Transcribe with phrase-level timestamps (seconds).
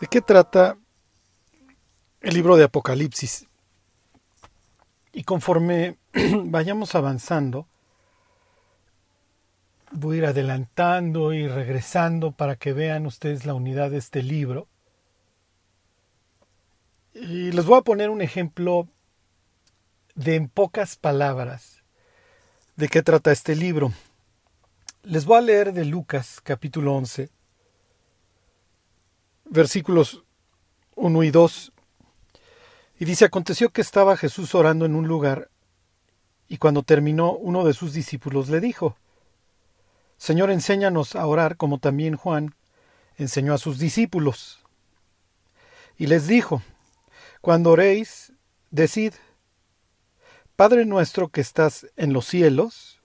[0.00, 0.76] ¿De qué trata
[2.20, 3.46] el libro de Apocalipsis?
[5.14, 5.96] Y conforme
[6.44, 7.66] vayamos avanzando,
[9.90, 14.68] voy a ir adelantando y regresando para que vean ustedes la unidad de este libro.
[17.14, 18.88] Y les voy a poner un ejemplo
[20.14, 21.82] de en pocas palabras
[22.76, 23.94] de qué trata este libro.
[25.04, 27.30] Les voy a leer de Lucas capítulo 11,
[29.50, 30.24] versículos
[30.94, 31.72] 1 y 2.
[32.98, 35.50] Y dice, aconteció que estaba Jesús orando en un lugar,
[36.48, 38.96] y cuando terminó, uno de sus discípulos le dijo,
[40.16, 42.54] Señor, enséñanos a orar como también Juan
[43.16, 44.60] enseñó a sus discípulos.
[45.98, 46.62] Y les dijo,
[47.40, 48.32] Cuando oréis,
[48.70, 49.12] decid,
[50.54, 53.02] Padre nuestro que estás en los cielos,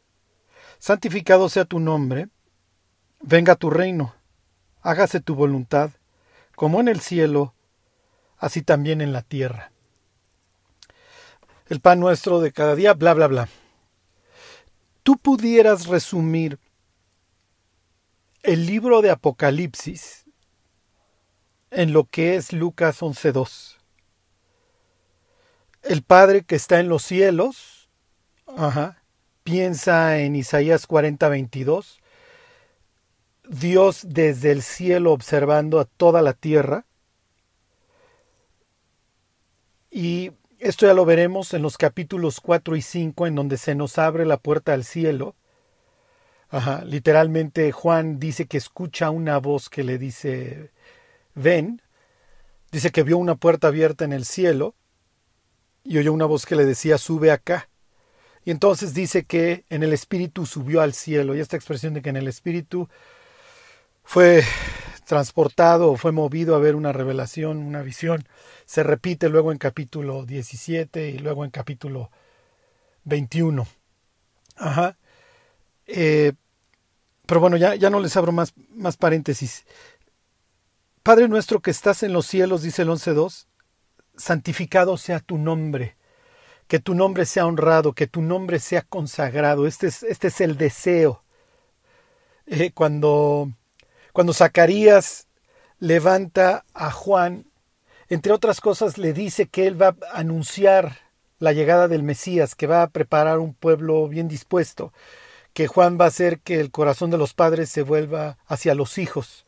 [0.80, 2.30] santificado sea tu nombre,
[3.21, 4.16] venga tu reino,
[4.82, 5.91] hágase tu voluntad,
[6.62, 7.55] como en el cielo,
[8.37, 9.71] así también en la tierra.
[11.70, 13.49] El pan nuestro de cada día, bla, bla, bla.
[15.01, 16.59] Tú pudieras resumir
[18.43, 20.26] el libro de Apocalipsis
[21.71, 23.77] en lo que es Lucas 11.2.
[25.82, 27.89] El Padre que está en los cielos,
[28.45, 29.01] ajá,
[29.41, 32.01] piensa en Isaías 40.22,
[33.52, 36.85] Dios desde el cielo observando a toda la tierra.
[39.91, 43.98] Y esto ya lo veremos en los capítulos 4 y 5, en donde se nos
[43.98, 45.35] abre la puerta al cielo.
[46.49, 50.72] Ajá, literalmente Juan dice que escucha una voz que le dice,
[51.35, 51.82] ven.
[52.72, 54.76] Dice que vio una puerta abierta en el cielo
[55.84, 57.68] y oyó una voz que le decía, sube acá.
[58.46, 61.35] Y entonces dice que en el espíritu subió al cielo.
[61.35, 62.88] Y esta expresión de que en el espíritu
[64.12, 64.44] fue
[65.06, 68.28] transportado fue movido a ver una revelación, una visión.
[68.66, 72.11] Se repite luego en capítulo 17 y luego en capítulo
[73.05, 73.66] 21.
[74.57, 74.97] Ajá.
[75.88, 76.33] Eh,
[77.25, 79.63] pero bueno, ya, ya no les abro más, más paréntesis.
[81.03, 83.47] Padre nuestro que estás en los cielos, dice el 11.2,
[84.17, 85.95] santificado sea tu nombre,
[86.67, 89.67] que tu nombre sea honrado, que tu nombre sea consagrado.
[89.67, 91.23] Este es, este es el deseo.
[92.45, 93.53] Eh, cuando
[94.13, 95.27] cuando Zacarías
[95.79, 97.45] levanta a Juan,
[98.09, 100.97] entre otras cosas le dice que él va a anunciar
[101.39, 104.94] la llegada del Mesías, que va a preparar un pueblo bien dispuesto,
[105.53, 108.97] que Juan va a hacer que el corazón de los padres se vuelva hacia los
[108.97, 109.45] hijos.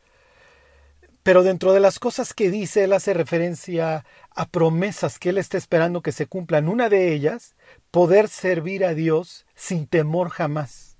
[1.22, 5.56] Pero dentro de las cosas que dice, él hace referencia a promesas que él está
[5.56, 6.68] esperando que se cumplan.
[6.68, 7.54] Una de ellas,
[7.90, 10.98] poder servir a Dios sin temor jamás.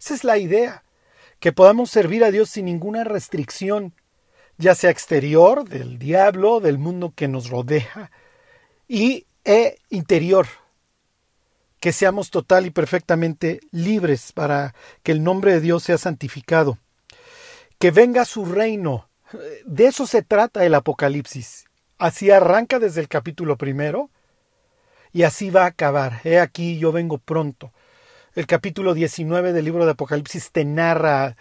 [0.00, 0.82] Esa es la idea
[1.40, 3.94] que podamos servir a Dios sin ninguna restricción,
[4.56, 8.10] ya sea exterior, del diablo, del mundo que nos rodea,
[8.88, 10.46] y e interior,
[11.80, 16.78] que seamos total y perfectamente libres para que el nombre de Dios sea santificado,
[17.78, 19.08] que venga su reino.
[19.64, 21.66] De eso se trata el Apocalipsis.
[21.98, 24.10] Así arranca desde el capítulo primero
[25.12, 26.20] y así va a acabar.
[26.24, 27.72] He aquí yo vengo pronto.
[28.38, 31.36] El capítulo 19 del libro de Apocalipsis te narra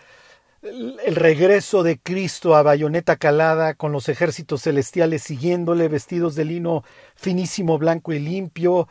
[0.63, 6.83] el regreso de Cristo a bayoneta calada con los ejércitos celestiales siguiéndole vestidos de lino
[7.15, 8.87] finísimo, blanco y limpio,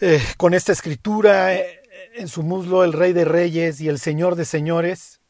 [0.00, 1.82] eh, con esta escritura eh,
[2.14, 5.20] en su muslo el Rey de Reyes y el Señor de Señores,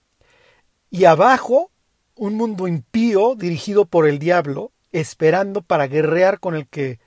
[0.89, 1.73] y abajo
[2.15, 7.01] un mundo impío dirigido por el diablo, esperando para guerrear con el que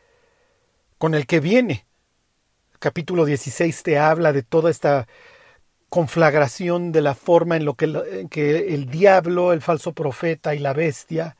[0.97, 1.85] con el que viene
[2.83, 5.07] capítulo 16 te habla de toda esta
[5.88, 11.38] conflagración de la forma en, lo que, el diablo, el falso profeta y la bestia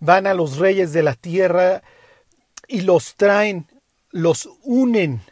[0.00, 1.84] van a los reyes de la tierra
[2.66, 3.68] y los traen,
[4.10, 5.22] los unen,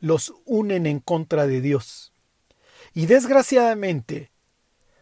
[0.00, 2.12] los unen en contra de Dios.
[2.94, 4.32] Y desgraciadamente,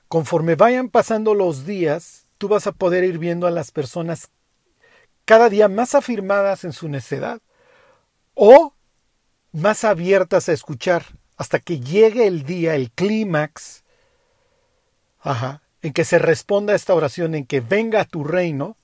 [0.08, 4.28] conforme vayan pasando los días, tú vas a poder ir viendo a las personas
[5.24, 7.40] cada día más afirmadas en su necedad
[8.34, 8.75] o
[9.56, 11.04] más abiertas a escuchar
[11.36, 13.84] hasta que llegue el día, el clímax,
[15.82, 18.76] en que se responda a esta oración, en que venga a tu reino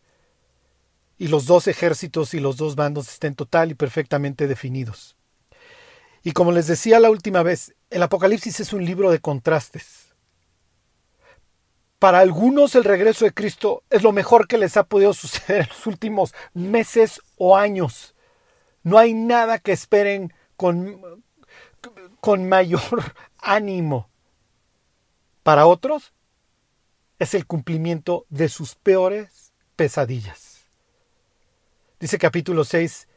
[1.19, 5.14] y los dos ejércitos y los dos bandos estén total y perfectamente definidos.
[6.24, 10.14] Y como les decía la última vez, el Apocalipsis es un libro de contrastes.
[11.98, 15.69] Para algunos el regreso de Cristo es lo mejor que les ha podido suceder en
[15.69, 18.14] los últimos meses o años.
[18.82, 21.24] No hay nada que esperen con,
[22.20, 23.02] con mayor
[23.38, 24.08] ánimo.
[25.42, 26.12] Para otros,
[27.18, 30.68] es el cumplimiento de sus peores pesadillas.
[31.98, 33.08] Dice capítulo 6,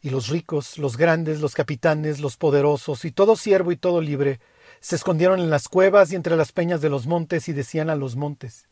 [0.00, 4.38] y los ricos, los grandes, los capitanes, los poderosos, y todo siervo y todo libre,
[4.78, 7.96] se escondieron en las cuevas y entre las peñas de los montes y decían a
[7.96, 8.68] los montes,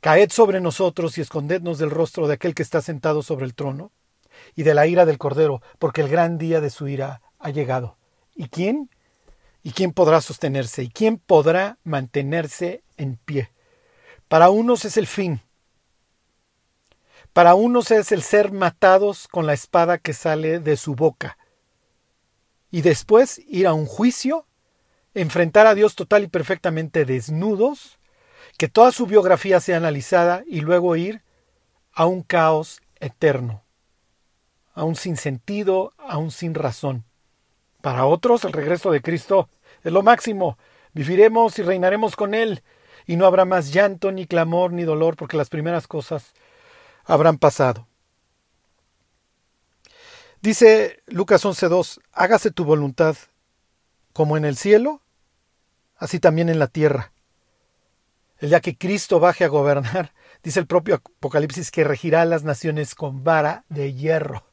[0.00, 3.92] Caed sobre nosotros y escondednos del rostro de aquel que está sentado sobre el trono
[4.54, 7.96] y de la ira del Cordero, porque el gran día de su ira ha llegado.
[8.34, 8.90] ¿Y quién?
[9.62, 10.82] ¿Y quién podrá sostenerse?
[10.82, 13.50] ¿Y quién podrá mantenerse en pie?
[14.28, 15.40] Para unos es el fin.
[17.32, 21.36] Para unos es el ser matados con la espada que sale de su boca.
[22.70, 24.46] Y después ir a un juicio,
[25.14, 27.98] enfrentar a Dios total y perfectamente desnudos,
[28.56, 31.22] que toda su biografía sea analizada y luego ir
[31.92, 33.63] a un caos eterno,
[34.74, 37.04] a un sinsentido, a un sin razón.
[37.80, 39.48] Para otros el regreso de Cristo
[39.82, 40.58] es lo máximo.
[40.92, 42.62] Viviremos y reinaremos con Él,
[43.06, 46.32] y no habrá más llanto, ni clamor, ni dolor, porque las primeras cosas
[47.04, 47.86] habrán pasado.
[50.40, 53.16] Dice Lucas 11.2, hágase tu voluntad,
[54.12, 55.00] como en el cielo,
[55.96, 57.12] así también en la tierra.
[58.38, 60.12] El día que Cristo baje a gobernar,
[60.42, 64.44] dice el propio Apocalipsis que regirá a las naciones con vara de hierro.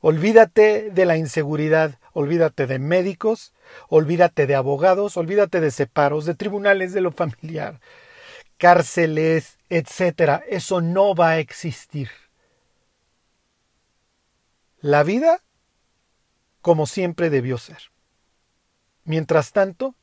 [0.00, 3.52] Olvídate de la inseguridad, olvídate de médicos,
[3.88, 7.80] olvídate de abogados, olvídate de separos, de tribunales de lo familiar,
[8.58, 10.42] cárceles, etcétera.
[10.48, 12.10] Eso no va a existir.
[14.80, 15.42] La vida
[16.60, 17.90] como siempre debió ser.
[19.04, 19.96] Mientras tanto,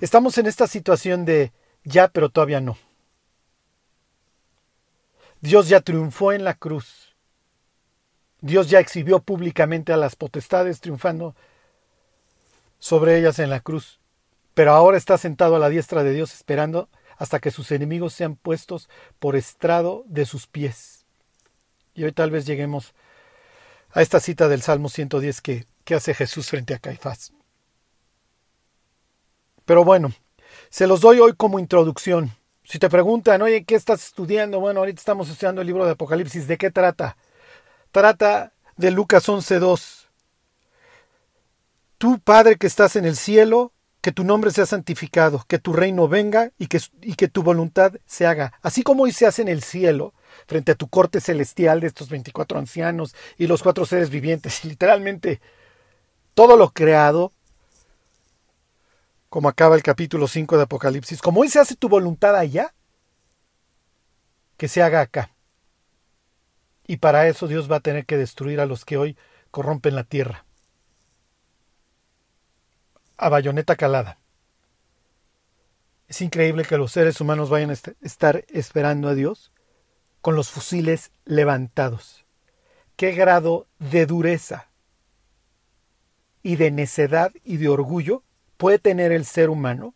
[0.00, 1.52] estamos en esta situación de
[1.82, 2.78] ya, pero todavía no.
[5.40, 7.03] Dios ya triunfó en la cruz.
[8.44, 11.34] Dios ya exhibió públicamente a las potestades triunfando
[12.78, 14.00] sobre ellas en la cruz.
[14.52, 18.36] Pero ahora está sentado a la diestra de Dios esperando hasta que sus enemigos sean
[18.36, 21.06] puestos por estrado de sus pies.
[21.94, 22.92] Y hoy tal vez lleguemos
[23.92, 27.32] a esta cita del Salmo 110 que, que hace Jesús frente a Caifás.
[29.64, 30.12] Pero bueno,
[30.68, 32.30] se los doy hoy como introducción.
[32.62, 34.60] Si te preguntan, oye, ¿qué estás estudiando?
[34.60, 36.46] Bueno, ahorita estamos estudiando el libro de Apocalipsis.
[36.46, 37.16] ¿De qué trata?
[37.94, 40.08] Trata de Lucas 11.2.
[41.96, 46.08] Tú, Padre que estás en el cielo, que tu nombre sea santificado, que tu reino
[46.08, 49.48] venga y que, y que tu voluntad se haga, así como hoy se hace en
[49.48, 50.12] el cielo,
[50.48, 54.70] frente a tu corte celestial de estos 24 ancianos y los cuatro seres vivientes, y
[54.70, 55.40] literalmente
[56.34, 57.30] todo lo creado,
[59.28, 62.74] como acaba el capítulo 5 de Apocalipsis, como hoy se hace tu voluntad allá,
[64.56, 65.33] que se haga acá.
[66.86, 69.16] Y para eso Dios va a tener que destruir a los que hoy
[69.50, 70.44] corrompen la tierra.
[73.16, 74.18] A bayoneta calada.
[76.08, 79.52] Es increíble que los seres humanos vayan a estar esperando a Dios
[80.20, 82.24] con los fusiles levantados.
[82.96, 84.68] ¿Qué grado de dureza
[86.42, 88.22] y de necedad y de orgullo
[88.56, 89.94] puede tener el ser humano?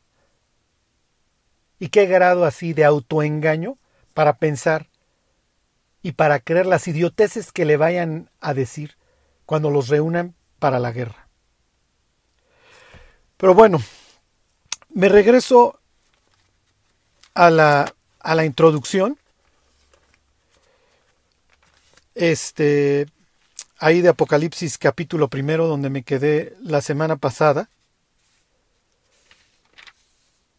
[1.78, 3.78] ¿Y qué grado así de autoengaño
[4.14, 4.88] para pensar
[6.02, 8.96] y para creer las idioteces que le vayan a decir
[9.46, 11.28] cuando los reúnan para la guerra?
[13.36, 13.80] Pero bueno,
[14.90, 15.80] me regreso
[17.34, 19.16] a la, a la introducción.
[22.14, 23.06] Este,
[23.78, 27.70] ahí de Apocalipsis capítulo primero, donde me quedé la semana pasada.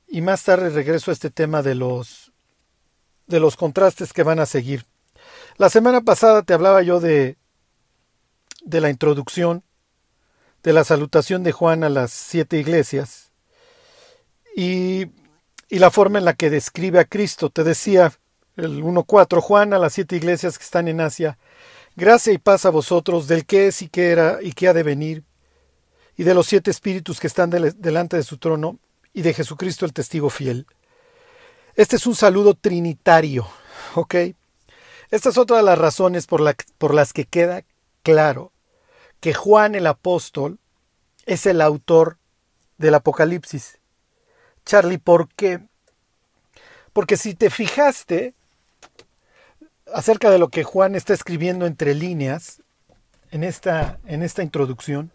[0.08, 2.32] Y más tarde regreso a este tema de los
[3.28, 4.86] de los contrastes que van a seguir.
[5.60, 7.38] La semana pasada te hablaba yo de
[8.64, 9.66] de la introducción,
[10.64, 13.34] de la salutación de Juan a las siete iglesias
[14.56, 15.08] y,
[15.68, 17.50] y la forma en la que describe a Cristo.
[17.50, 18.14] Te decía
[18.56, 21.38] el 1.4, Juan a las siete iglesias que están en Asia,
[21.98, 24.84] gracia y paz a vosotros del que es y que era y que ha de
[24.84, 25.26] venir,
[26.16, 28.80] y de los siete espíritus que están delante de su trono,
[29.12, 30.68] y de Jesucristo el testigo fiel.
[31.76, 33.46] Este es un saludo trinitario,
[33.96, 34.16] ¿ok?
[35.12, 37.64] Esta es otra de las razones por, la, por las que queda
[38.04, 38.52] claro
[39.20, 40.60] que Juan el apóstol
[41.26, 42.18] es el autor
[42.78, 43.80] del Apocalipsis.
[44.66, 45.62] Charlie, ¿por qué?
[46.94, 48.34] Porque si te fijaste
[49.94, 52.62] acerca de lo que Juan está escribiendo entre líneas
[53.32, 55.12] en esta, en esta introducción,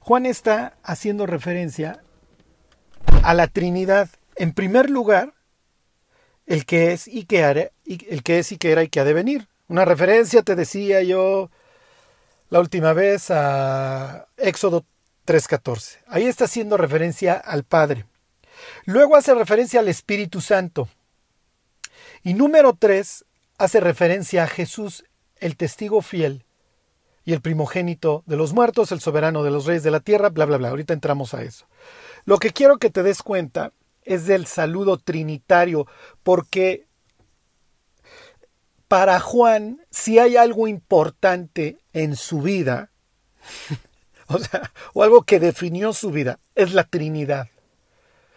[0.00, 2.02] Juan está haciendo referencia
[3.24, 4.08] a la Trinidad.
[4.36, 5.34] En primer lugar,
[6.46, 9.14] el que es y que el que es y que era y que ha de
[9.14, 9.48] venir.
[9.68, 11.50] Una referencia, te decía yo
[12.50, 14.84] la última vez, a Éxodo
[15.26, 15.98] 3.14.
[16.06, 18.06] Ahí está haciendo referencia al Padre.
[18.84, 20.88] Luego hace referencia al Espíritu Santo.
[22.22, 23.24] Y número tres,
[23.58, 25.04] hace referencia a Jesús,
[25.38, 26.44] el testigo fiel
[27.24, 30.44] y el primogénito de los muertos, el soberano de los reyes de la tierra, bla,
[30.44, 30.68] bla, bla.
[30.68, 31.66] Ahorita entramos a eso.
[32.24, 35.86] Lo que quiero que te des cuenta es del saludo trinitario,
[36.22, 36.85] porque
[38.88, 42.90] para Juan, si hay algo importante en su vida,
[44.28, 47.48] o sea, o algo que definió su vida, es la Trinidad.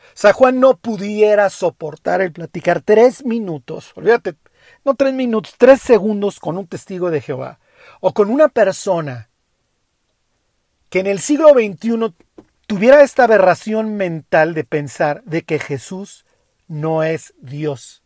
[0.07, 4.35] O sea, Juan no pudiera soportar el platicar tres minutos, olvídate,
[4.83, 7.59] no tres minutos, tres segundos con un testigo de Jehová
[8.01, 9.29] o con una persona
[10.89, 12.13] que en el siglo XXI
[12.67, 16.25] tuviera esta aberración mental de pensar de que Jesús
[16.67, 18.03] no es Dios.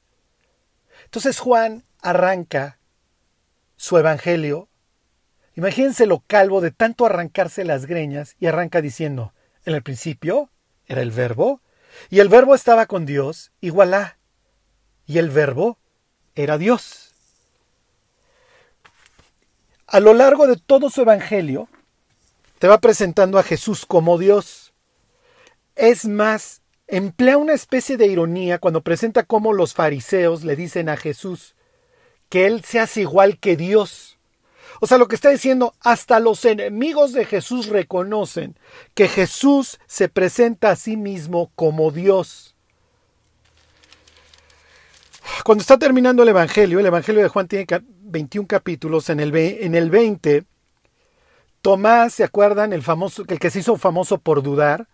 [1.05, 2.77] Entonces Juan arranca
[3.77, 4.69] su evangelio.
[5.55, 9.33] Imagínense lo calvo de tanto arrancarse las greñas y arranca diciendo,
[9.65, 10.51] en el principio
[10.85, 11.61] era el verbo,
[12.09, 14.17] y el verbo estaba con Dios, igual a,
[15.05, 15.79] y el verbo
[16.35, 17.13] era Dios.
[19.87, 21.69] A lo largo de todo su evangelio,
[22.59, 24.73] te va presentando a Jesús como Dios.
[25.75, 30.97] Es más, emplea una especie de ironía cuando presenta cómo los fariseos le dicen a
[30.97, 31.55] Jesús
[32.33, 34.17] que Él se hace igual que Dios.
[34.79, 38.57] O sea, lo que está diciendo, hasta los enemigos de Jesús reconocen
[38.95, 42.55] que Jesús se presenta a sí mismo como Dios.
[45.45, 47.67] Cuando está terminando el Evangelio, el Evangelio de Juan tiene
[48.01, 50.43] 21 capítulos, en el, en el 20,
[51.61, 52.73] Tomás, ¿se acuerdan?
[52.73, 54.87] El, famoso, el que se hizo famoso por dudar,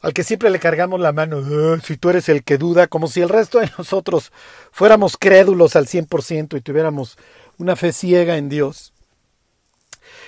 [0.00, 3.08] al que siempre le cargamos la mano, ah, si tú eres el que duda, como
[3.08, 4.32] si el resto de nosotros
[4.72, 7.18] fuéramos crédulos al 100% y tuviéramos
[7.58, 8.94] una fe ciega en Dios.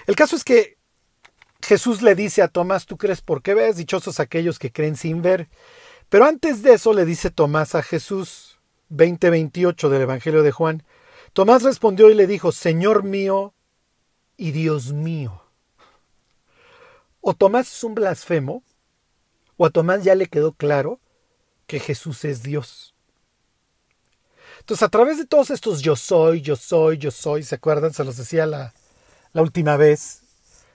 [0.07, 0.77] El caso es que
[1.63, 5.49] Jesús le dice a Tomás, tú crees porque ves, dichosos aquellos que creen sin ver.
[6.09, 8.59] Pero antes de eso le dice Tomás a Jesús,
[8.91, 10.83] 20:28 del Evangelio de Juan,
[11.33, 13.55] Tomás respondió y le dijo, Señor mío
[14.37, 15.43] y Dios mío.
[17.21, 18.63] O Tomás es un blasfemo,
[19.63, 20.99] o a Tomás ya le quedó claro
[21.69, 22.95] que Jesús es Dios.
[24.59, 27.93] Entonces, a través de todos estos yo soy, yo soy, yo soy, ¿se acuerdan?
[27.93, 28.75] Se los decía la,
[29.33, 30.23] la última vez.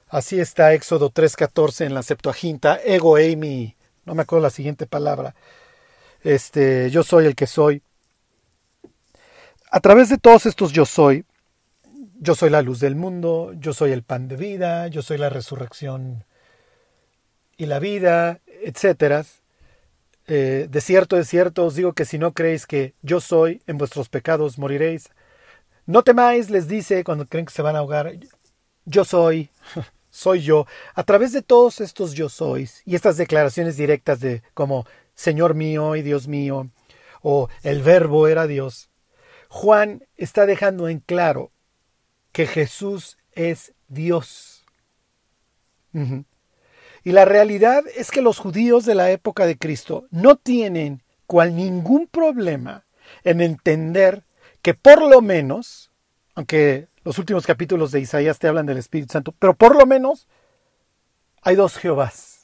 [0.08, 2.80] Así está Éxodo 3.14 en la Septuaginta.
[2.82, 3.76] Ego eimi,
[4.06, 5.36] no me acuerdo la siguiente palabra.
[6.24, 7.84] Este, yo soy el que soy
[9.70, 11.26] a través de todos estos yo soy,
[12.22, 15.30] yo soy la luz del mundo, yo soy el pan de vida, yo soy la
[15.30, 16.24] resurrección
[17.58, 19.26] y la vida, etcétera.
[20.28, 23.78] Eh, de cierto, de cierto os digo que si no creéis que yo soy, en
[23.78, 25.10] vuestros pecados moriréis.
[25.86, 28.12] No temáis, les dice cuando creen que se van a ahogar,
[28.84, 29.50] yo soy,
[30.12, 30.68] soy yo.
[30.96, 35.96] A través de todos estos yo sois y estas declaraciones directas de como Señor mío
[35.96, 36.70] y Dios mío,
[37.22, 38.90] o el verbo era Dios,
[39.48, 41.52] Juan está dejando en claro
[42.34, 44.66] que Jesús es Dios.
[47.08, 51.56] Y la realidad es que los judíos de la época de Cristo no tienen cual
[51.56, 52.84] ningún problema
[53.24, 54.26] en entender
[54.62, 55.90] que por lo menos,
[56.36, 60.28] aunque los últimos capítulos de Isaías te hablan del Espíritu Santo, pero por lo menos
[61.44, 62.42] hay dos Jehovás.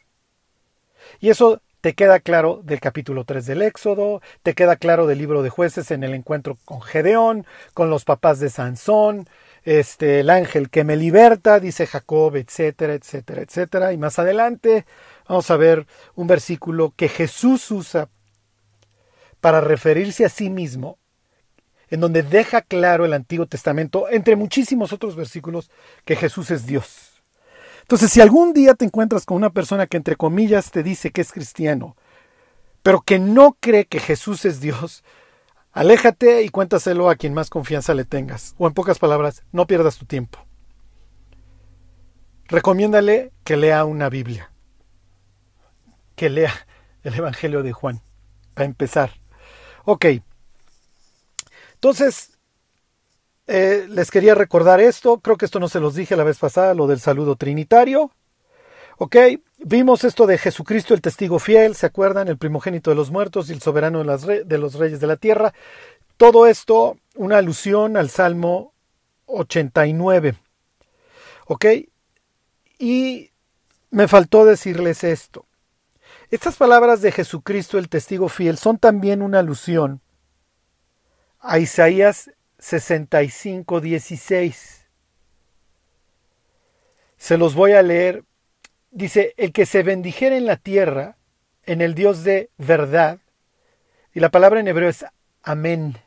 [1.19, 5.43] Y eso te queda claro del capítulo 3 del Éxodo, te queda claro del libro
[5.43, 9.27] de jueces en el encuentro con Gedeón, con los papás de Sansón,
[9.63, 13.93] este, el ángel que me liberta, dice Jacob, etcétera, etcétera, etcétera.
[13.93, 14.85] Y más adelante
[15.27, 18.09] vamos a ver un versículo que Jesús usa
[19.39, 20.97] para referirse a sí mismo,
[21.89, 25.69] en donde deja claro el Antiguo Testamento, entre muchísimos otros versículos,
[26.05, 27.21] que Jesús es Dios.
[27.81, 31.21] Entonces, si algún día te encuentras con una persona que entre comillas te dice que
[31.21, 31.97] es cristiano,
[32.81, 35.03] pero que no cree que Jesús es Dios,
[35.73, 38.55] aléjate y cuéntaselo a quien más confianza le tengas.
[38.57, 40.39] O en pocas palabras, no pierdas tu tiempo.
[42.47, 44.51] Recomiéndale que lea una Biblia,
[46.15, 46.53] que lea
[47.03, 48.01] el Evangelio de Juan,
[48.53, 49.11] para empezar.
[49.85, 50.05] Ok.
[51.73, 52.37] Entonces,
[53.47, 56.73] eh, les quería recordar esto, creo que esto no se los dije la vez pasada,
[56.73, 58.11] lo del saludo trinitario.
[58.97, 59.15] Ok,
[59.63, 62.27] vimos esto de Jesucristo el testigo fiel, ¿se acuerdan?
[62.27, 65.53] El primogénito de los muertos y el soberano de, de los reyes de la tierra.
[66.17, 68.73] Todo esto, una alusión al Salmo
[69.25, 70.35] 89.
[71.47, 71.65] Ok,
[72.79, 73.31] y
[73.89, 75.45] me faltó decirles esto.
[76.31, 80.01] Estas palabras de Jesucristo el testigo fiel son también una alusión
[81.39, 84.87] a Isaías 65, 16.
[87.17, 88.23] Se los voy a leer.
[88.93, 91.17] Dice, el que se bendijera en la tierra,
[91.63, 93.19] en el Dios de verdad,
[94.13, 95.05] y la palabra en hebreo es
[95.41, 95.97] amén,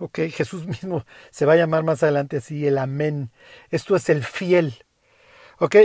[0.00, 3.30] Ok, Jesús mismo se va a llamar más adelante así el amén.
[3.70, 4.84] Esto es el fiel.
[5.58, 5.76] Ok,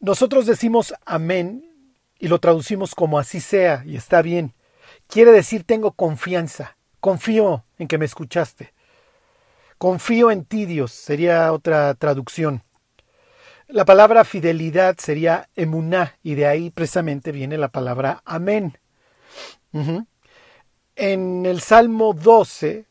[0.00, 1.64] nosotros decimos amén
[2.18, 4.54] y lo traducimos como así sea y está bien.
[5.06, 8.74] Quiere decir tengo confianza, confío en que me escuchaste.
[9.78, 12.62] Confío en ti, Dios, sería otra traducción.
[13.72, 18.76] La palabra fidelidad sería emuná y de ahí precisamente viene la palabra amén.
[20.94, 22.84] En el Salmo 12,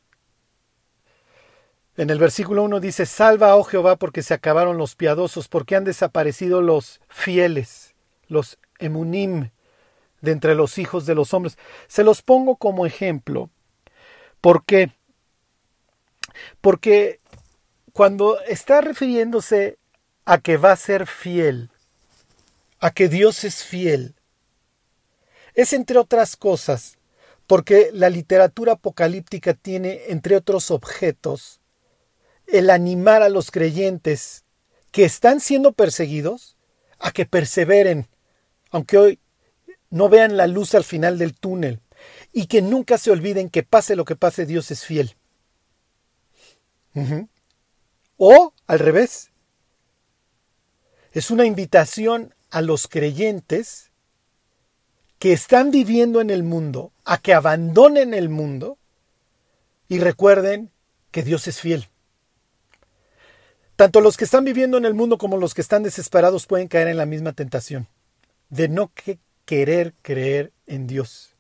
[1.97, 5.83] en el versículo 1 dice, Salva, oh Jehová, porque se acabaron los piadosos, porque han
[5.83, 7.93] desaparecido los fieles,
[8.27, 9.51] los emunim,
[10.21, 11.59] de entre los hijos de los hombres.
[11.87, 13.51] Se los pongo como ejemplo.
[14.41, 14.89] ¿Por qué?
[16.59, 17.19] Porque
[17.93, 19.77] cuando está refiriéndose
[20.25, 21.69] a que va a ser fiel,
[22.79, 24.15] a que Dios es fiel,
[25.53, 26.97] es entre otras cosas,
[27.47, 31.59] porque la literatura apocalíptica tiene, entre otros objetos,
[32.47, 34.45] el animar a los creyentes
[34.91, 36.57] que están siendo perseguidos
[36.99, 38.07] a que perseveren,
[38.69, 39.19] aunque hoy
[39.89, 41.81] no vean la luz al final del túnel,
[42.31, 45.15] y que nunca se olviden que pase lo que pase, Dios es fiel.
[48.17, 49.30] O al revés,
[51.11, 53.91] es una invitación a los creyentes
[55.19, 58.77] que están viviendo en el mundo a que abandonen el mundo
[59.87, 60.71] y recuerden
[61.11, 61.87] que Dios es fiel.
[63.75, 66.87] Tanto los que están viviendo en el mundo como los que están desesperados pueden caer
[66.87, 67.87] en la misma tentación
[68.49, 68.91] de no
[69.45, 71.31] querer creer en Dios.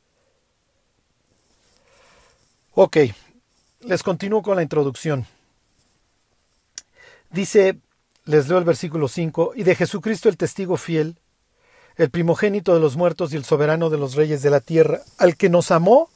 [2.73, 2.97] Ok,
[3.81, 5.25] les continúo con la introducción.
[7.29, 7.79] Dice,
[8.25, 11.17] les leo el versículo 5, y de Jesucristo el testigo fiel,
[11.95, 15.35] el primogénito de los muertos y el soberano de los reyes de la tierra, al
[15.35, 16.09] que nos amó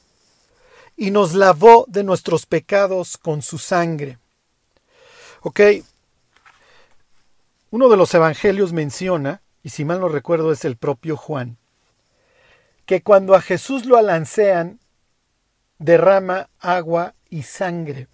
[0.96, 4.18] y nos lavó de nuestros pecados con su sangre.
[5.42, 5.60] Ok,
[7.72, 11.58] uno de los evangelios menciona, y si mal no recuerdo es el propio Juan,
[12.86, 14.80] que cuando a Jesús lo alancean,
[15.78, 18.08] derrama agua y sangre.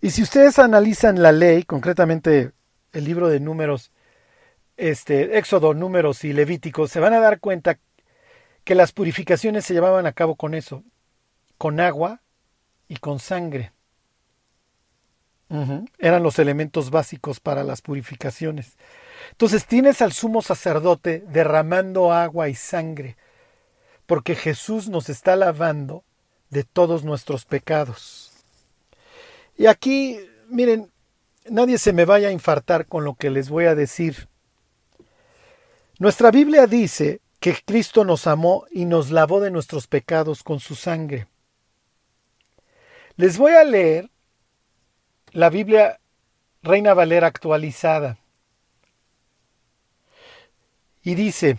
[0.00, 2.52] Y si ustedes analizan la ley, concretamente
[2.92, 3.90] el libro de números,
[4.76, 7.78] este, Éxodo, números y Levíticos, se van a dar cuenta
[8.64, 10.84] que las purificaciones se llevaban a cabo con eso,
[11.58, 12.20] con agua
[12.88, 13.72] y con sangre.
[15.98, 18.78] Eran los elementos básicos para las purificaciones.
[19.32, 23.18] Entonces tienes al sumo sacerdote derramando agua y sangre,
[24.06, 26.04] porque Jesús nos está lavando
[26.48, 28.32] de todos nuestros pecados.
[29.58, 30.90] Y aquí, miren,
[31.48, 34.28] nadie se me vaya a infartar con lo que les voy a decir.
[35.98, 40.74] Nuestra Biblia dice que Cristo nos amó y nos lavó de nuestros pecados con su
[40.74, 41.28] sangre.
[43.16, 44.10] Les voy a leer
[45.32, 46.00] la Biblia
[46.62, 48.18] Reina Valera actualizada.
[51.02, 51.58] Y dice,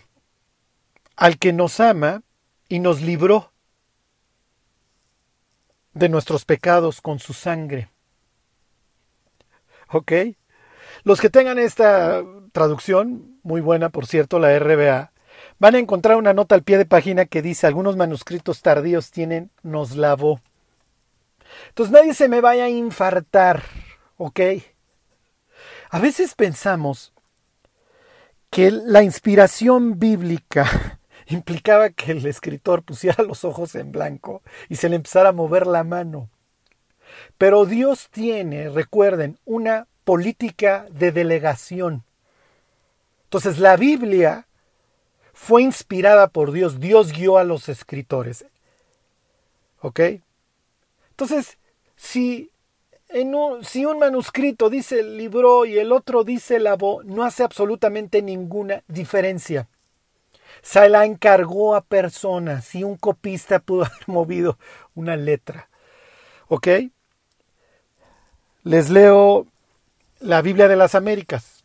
[1.15, 2.23] al que nos ama
[2.69, 3.51] y nos libró
[5.93, 7.92] de nuestros pecados con su sangre.
[9.93, 10.11] ¿Ok?
[11.03, 15.11] Los que tengan esta traducción, muy buena por cierto, la RBA,
[15.59, 19.51] van a encontrar una nota al pie de página que dice algunos manuscritos tardíos tienen
[19.61, 20.39] nos lavó.
[21.69, 23.63] Entonces nadie se me vaya a infartar,
[24.17, 24.39] ¿ok?
[25.91, 27.13] A veces pensamos
[28.49, 34.89] que la inspiración bíblica implicaba que el escritor pusiera los ojos en blanco y se
[34.89, 36.29] le empezara a mover la mano.
[37.37, 42.03] Pero Dios tiene, recuerden, una política de delegación.
[43.25, 44.47] Entonces la Biblia
[45.33, 48.45] fue inspirada por Dios, Dios guió a los escritores.
[49.81, 49.99] ¿Ok?
[51.09, 51.57] Entonces,
[51.95, 52.51] si,
[53.09, 58.21] en un, si un manuscrito dice libro y el otro dice lavó, no hace absolutamente
[58.21, 59.67] ninguna diferencia.
[60.61, 64.57] Se la encargó a personas si un copista pudo haber movido
[64.95, 65.69] una letra.
[66.47, 66.67] ¿Ok?
[68.63, 69.47] Les leo
[70.19, 71.63] la Biblia de las Américas.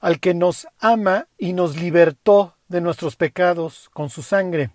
[0.00, 4.70] Al que nos ama y nos libertó de nuestros pecados con su sangre.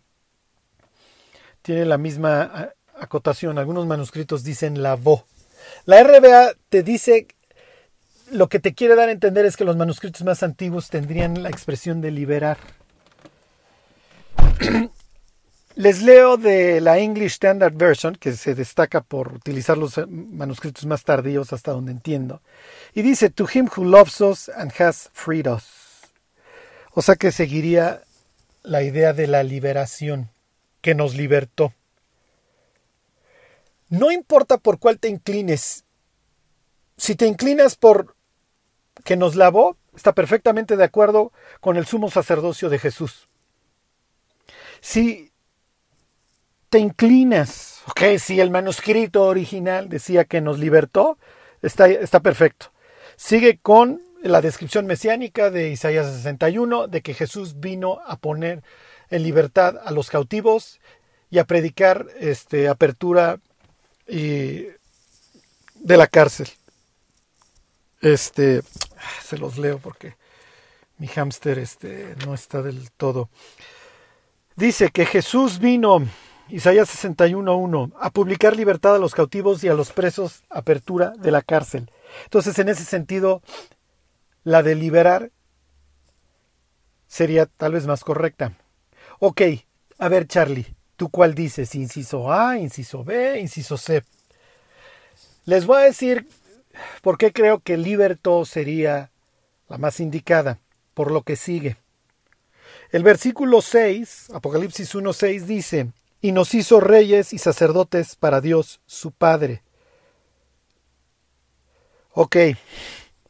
[1.62, 5.25] Tiene la misma acotación, algunos manuscritos dicen lavó.
[5.86, 7.27] La RBA te dice,
[8.31, 11.49] lo que te quiere dar a entender es que los manuscritos más antiguos tendrían la
[11.49, 12.57] expresión de liberar.
[15.77, 21.03] Les leo de la English Standard Version, que se destaca por utilizar los manuscritos más
[21.03, 22.41] tardíos hasta donde entiendo.
[22.95, 26.11] Y dice, To him who loves us and has freed us.
[26.93, 28.01] O sea que seguiría
[28.63, 30.31] la idea de la liberación,
[30.81, 31.73] que nos libertó.
[33.89, 35.85] no importa por cuál te inclines,
[36.97, 38.15] si te inclinas por
[39.03, 43.27] que nos lavó, está perfectamente de acuerdo con el sumo sacerdocio de Jesús.
[44.81, 45.26] Si
[46.69, 51.17] te inclinas, ok, si el manuscrito original decía que nos libertó,
[51.62, 52.71] está, está perfecto.
[53.15, 58.63] Sigue con la descripción mesiánica de Isaías 61 de que Jesús vino a poner
[59.10, 60.80] en libertad a los cautivos
[61.30, 63.39] y a predicar este, apertura
[64.08, 64.67] y
[65.75, 66.49] de la cárcel.
[68.01, 68.62] Este,
[69.23, 70.15] se los leo porque
[70.97, 73.30] mi hámster este, no está del todo.
[74.56, 76.08] Dice que Jesús vino,
[76.49, 81.41] Isaías 61.1, a publicar libertad a los cautivos y a los presos, apertura de la
[81.41, 81.91] cárcel.
[82.23, 83.41] Entonces, en ese sentido,
[84.43, 85.31] la de liberar
[87.07, 88.53] sería tal vez más correcta.
[89.19, 89.41] Ok,
[89.97, 91.75] a ver Charlie, ¿tú cuál dices?
[91.75, 94.03] Inciso A, inciso B, inciso C.
[95.45, 96.27] Les voy a decir
[97.01, 99.12] por qué creo que liberto sería
[99.67, 100.60] la más indicada,
[100.93, 101.77] por lo que sigue.
[102.91, 109.12] El versículo 6, Apocalipsis 1.6 dice, y nos hizo reyes y sacerdotes para Dios su
[109.12, 109.63] Padre.
[112.13, 112.36] Ok,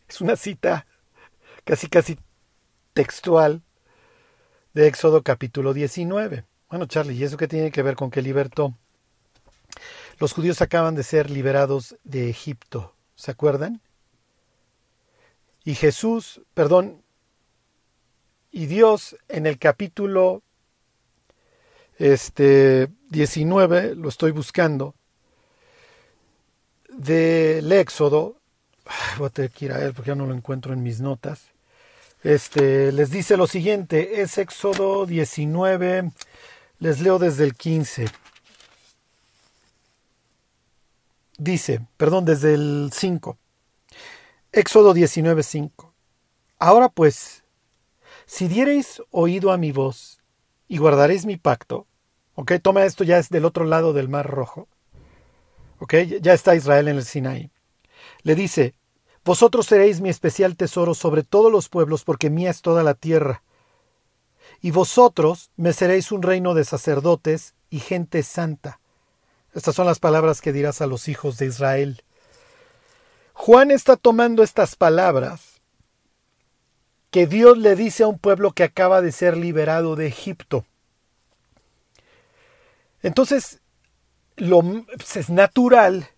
[0.08, 0.88] es una cita
[1.63, 2.17] casi casi
[2.93, 3.62] textual
[4.73, 6.45] de Éxodo capítulo 19.
[6.69, 8.73] Bueno, Charlie, ¿y eso qué tiene que ver con que libertó?
[10.19, 13.82] Los judíos acaban de ser liberados de Egipto, ¿se acuerdan?
[15.63, 17.04] Y Jesús, perdón,
[18.52, 20.41] y Dios en el capítulo
[21.97, 24.95] este 19, lo estoy buscando,
[26.89, 28.38] del Éxodo,
[29.17, 31.51] voy a tener que ir a él porque ya no lo encuentro en mis notas.
[32.23, 36.12] Este, les dice lo siguiente, es Éxodo 19,
[36.79, 38.07] les leo desde el 15.
[41.38, 43.38] Dice, perdón, desde el 5.
[44.51, 45.93] Éxodo 19, 5.
[46.57, 47.43] Ahora pues,
[48.25, 50.16] si diereis oído a mi voz
[50.67, 51.88] y guardaréis mi pacto,
[52.36, 54.67] ok, toma esto ya es del otro lado del mar rojo,
[55.80, 57.51] ok, ya está Israel en el Sinaí.
[58.23, 58.75] Le dice,
[59.27, 63.43] vosotros seréis mi especial tesoro sobre todos los pueblos, porque mía es toda la tierra.
[64.62, 68.80] Y vosotros me seréis un reino de sacerdotes y gente santa.
[69.53, 72.03] Estas son las palabras que dirás a los hijos de Israel.
[73.34, 75.57] Juan está tomando estas palabras
[77.12, 80.65] que Dios le dice a un pueblo que acaba de ser liberado de Egipto.
[83.02, 83.62] Entonces,
[84.36, 84.62] lo,
[85.15, 86.10] es natural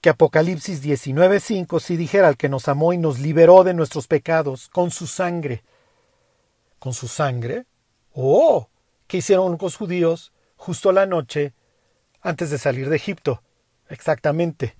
[0.00, 4.68] que Apocalipsis 19:5 si dijera al que nos amó y nos liberó de nuestros pecados
[4.68, 5.64] con su sangre.
[6.78, 7.66] ¿Con su sangre?
[8.12, 8.68] Oh,
[9.06, 11.54] ¿qué hicieron los judíos justo la noche
[12.20, 13.42] antes de salir de Egipto?
[13.88, 14.76] Exactamente.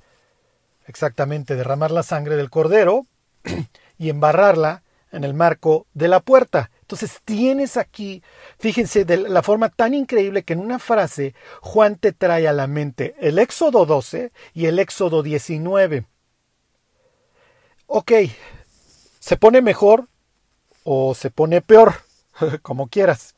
[0.86, 3.06] Exactamente, derramar la sangre del cordero
[3.98, 4.82] y embarrarla
[5.16, 6.70] en el marco de la puerta.
[6.82, 8.22] Entonces tienes aquí,
[8.58, 12.66] fíjense, de la forma tan increíble que en una frase Juan te trae a la
[12.66, 16.06] mente el Éxodo 12 y el Éxodo 19.
[17.88, 18.12] Ok,
[19.18, 20.06] se pone mejor
[20.84, 21.94] o se pone peor,
[22.62, 23.34] como quieras.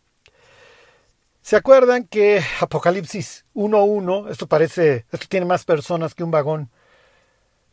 [1.40, 6.70] ¿Se acuerdan que Apocalipsis 1.1, esto parece, esto tiene más personas que un vagón,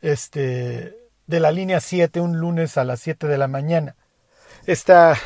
[0.01, 3.95] este, de la línea 7, un lunes a las 7 de la mañana?
[4.65, 5.17] Está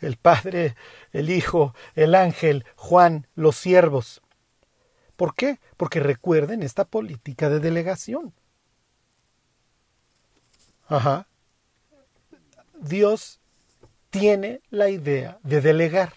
[0.00, 0.76] el Padre,
[1.12, 4.22] el Hijo, el ángel, Juan, los siervos.
[5.16, 5.60] ¿Por qué?
[5.76, 8.32] Porque recuerden esta política de delegación.
[10.88, 11.28] Ajá.
[12.80, 13.40] Dios
[14.10, 16.12] tiene la idea de delegar.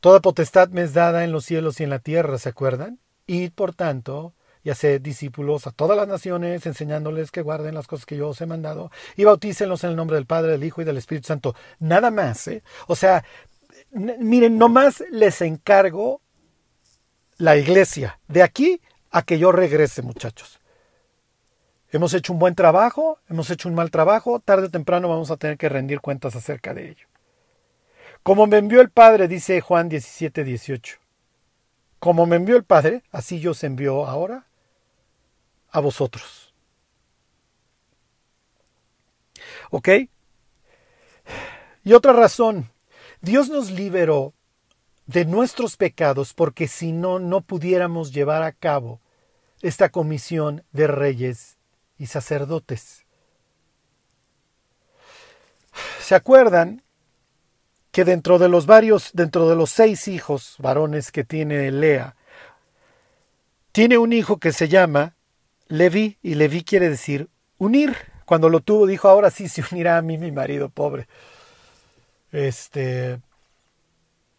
[0.00, 2.98] Toda potestad me es dada en los cielos y en la tierra, ¿se acuerdan?
[3.26, 8.06] Y por tanto, y hacer discípulos a todas las naciones, enseñándoles que guarden las cosas
[8.06, 10.84] que yo os he mandado, y bautícenlos en el nombre del Padre, del Hijo y
[10.84, 11.54] del Espíritu Santo.
[11.78, 12.62] Nada más, ¿eh?
[12.86, 13.24] O sea,
[13.92, 16.22] miren, nomás les encargo
[17.36, 20.60] la iglesia, de aquí a que yo regrese, muchachos.
[21.90, 25.36] Hemos hecho un buen trabajo, hemos hecho un mal trabajo, tarde o temprano vamos a
[25.36, 27.06] tener que rendir cuentas acerca de ello.
[28.22, 30.96] Como me envió el Padre, dice Juan 17, 18.
[31.98, 34.46] Como me envió el Padre, así yo os envió ahora
[35.74, 36.54] a vosotros.
[39.70, 39.88] ¿Ok?
[41.82, 42.70] Y otra razón,
[43.20, 44.32] Dios nos liberó
[45.06, 49.00] de nuestros pecados porque si no, no pudiéramos llevar a cabo
[49.62, 51.58] esta comisión de reyes
[51.98, 53.04] y sacerdotes.
[56.00, 56.84] ¿Se acuerdan
[57.90, 62.14] que dentro de los varios, dentro de los seis hijos varones que tiene Lea,
[63.72, 65.16] tiene un hijo que se llama
[65.68, 67.96] Levi, y Levi quiere decir unir.
[68.26, 71.06] Cuando lo tuvo, dijo, ahora sí se unirá a mí mi marido, pobre.
[72.32, 73.20] Este.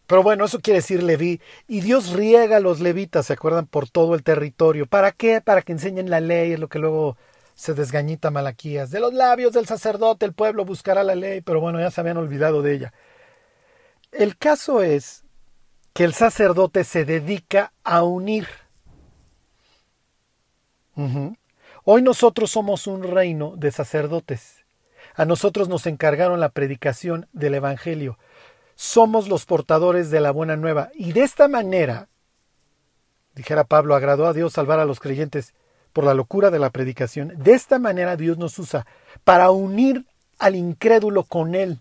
[0.06, 1.40] Pero bueno, eso quiere decir Leví.
[1.66, 3.66] Y Dios riega a los levitas, ¿se acuerdan?
[3.66, 4.86] Por todo el territorio.
[4.86, 5.40] ¿Para qué?
[5.40, 7.16] Para que enseñen la ley, es lo que luego
[7.54, 8.90] se desgañita Malaquías.
[8.90, 12.18] De los labios del sacerdote el pueblo buscará la ley, pero bueno, ya se habían
[12.18, 12.92] olvidado de ella.
[14.12, 15.24] El caso es
[15.92, 18.46] que el sacerdote se dedica a unir.
[21.84, 24.64] Hoy nosotros somos un reino de sacerdotes.
[25.14, 28.18] A nosotros nos encargaron la predicación del Evangelio.
[28.74, 30.90] Somos los portadores de la buena nueva.
[30.94, 32.08] Y de esta manera,
[33.34, 35.54] dijera Pablo, agradó a Dios salvar a los creyentes
[35.92, 37.32] por la locura de la predicación.
[37.36, 38.86] De esta manera Dios nos usa
[39.24, 40.04] para unir
[40.38, 41.80] al incrédulo con Él.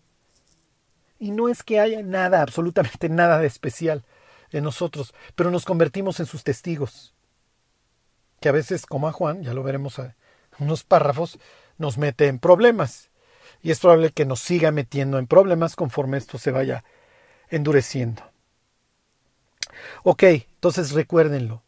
[1.20, 4.04] Y no es que haya nada, absolutamente nada de especial
[4.52, 7.15] en nosotros, pero nos convertimos en sus testigos.
[8.46, 10.14] Que a veces, como a Juan, ya lo veremos en
[10.60, 11.40] unos párrafos,
[11.80, 13.10] nos mete en problemas.
[13.64, 16.84] Y es probable que nos siga metiendo en problemas conforme esto se vaya
[17.50, 18.22] endureciendo.
[20.04, 21.64] Ok, entonces recuérdenlo.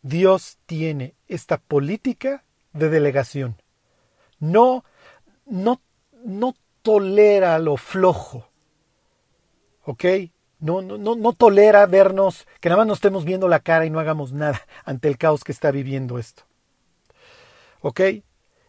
[0.00, 3.60] Dios tiene esta política de delegación.
[4.38, 4.86] No,
[5.44, 5.82] no,
[6.24, 8.48] no tolera lo flojo.
[9.84, 10.06] ¿Ok?
[10.58, 13.90] No, no, no, no tolera vernos, que nada más nos estemos viendo la cara y
[13.90, 16.44] no hagamos nada ante el caos que está viviendo esto.
[17.80, 18.00] ¿Ok?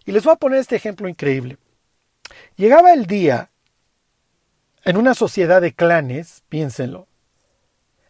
[0.06, 1.58] Y les voy a poner este ejemplo increíble.
[2.56, 3.50] Llegaba el día
[4.84, 7.08] en una sociedad de clanes, piénsenlo,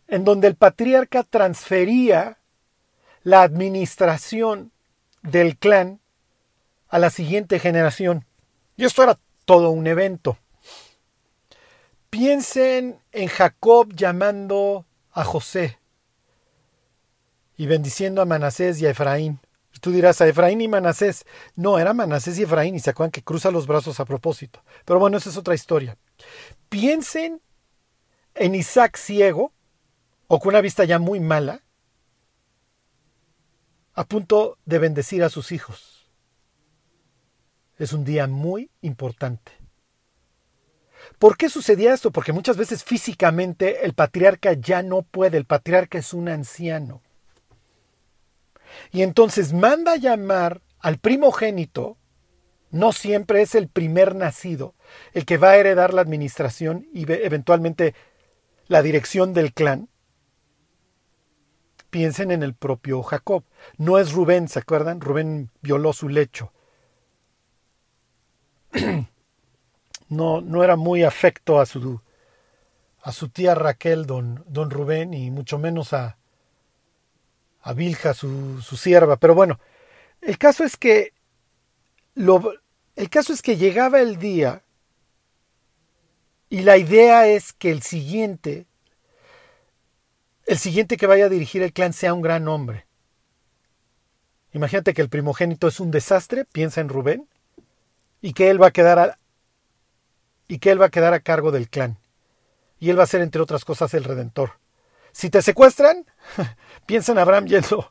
[0.08, 2.38] en donde el patriarca transfería
[3.24, 4.72] la administración
[5.22, 6.00] del clan
[6.88, 8.26] a la siguiente generación.
[8.76, 10.38] Y esto era todo un evento.
[12.18, 15.78] Piensen en Jacob llamando a José
[17.56, 19.40] y bendiciendo a Manasés y a Efraín.
[19.82, 21.28] Tú dirás, a Efraín y Manasés.
[21.56, 24.64] No, era Manasés y Efraín y se acuerdan que cruza los brazos a propósito.
[24.84, 25.96] Pero bueno, esa es otra historia.
[26.70, 27.40] Piensen
[28.34, 29.54] en Isaac ciego,
[30.26, 31.62] o con una vista ya muy mala,
[33.94, 36.10] a punto de bendecir a sus hijos.
[37.78, 39.57] Es un día muy importante.
[41.20, 42.12] ¿Por qué sucedía esto?
[42.12, 47.02] Porque muchas veces físicamente el patriarca ya no puede, el patriarca es un anciano.
[48.92, 51.98] Y entonces manda llamar al primogénito,
[52.70, 54.76] no siempre es el primer nacido,
[55.14, 57.96] el que va a heredar la administración y eventualmente
[58.68, 59.90] la dirección del clan,
[61.90, 63.44] piensen en el propio Jacob.
[63.78, 65.02] No es Rubén, ¿se acuerdan?
[65.02, 66.52] Rubén violó su lecho.
[70.10, 72.02] No, no era muy afecto a su,
[73.02, 76.18] a su tía Raquel, don, don Rubén, y mucho menos a,
[77.62, 79.18] a Bilja, su, su sierva.
[79.18, 79.60] Pero bueno,
[80.22, 81.14] el caso es que
[82.16, 82.54] lo,
[82.96, 84.64] el caso es que llegaba el día
[86.50, 88.66] y la idea es que el siguiente
[90.48, 92.86] el siguiente que vaya a dirigir el clan sea un gran hombre.
[94.54, 97.28] Imagínate que el primogénito es un desastre, piensa en Rubén,
[98.22, 99.20] y que él va a quedar
[100.48, 101.98] y que él va a quedar a cargo del clan.
[102.80, 104.54] Y él va a ser, entre otras cosas, el redentor.
[105.12, 106.06] Si te secuestran,
[106.86, 107.90] piensa en Abraham yendo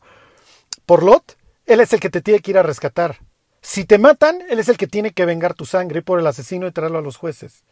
[0.87, 3.19] por Lot, él es el que te tiene que ir a rescatar.
[3.61, 6.67] Si te matan, él es el que tiene que vengar tu sangre por el asesino
[6.67, 7.65] y traerlo a los jueces.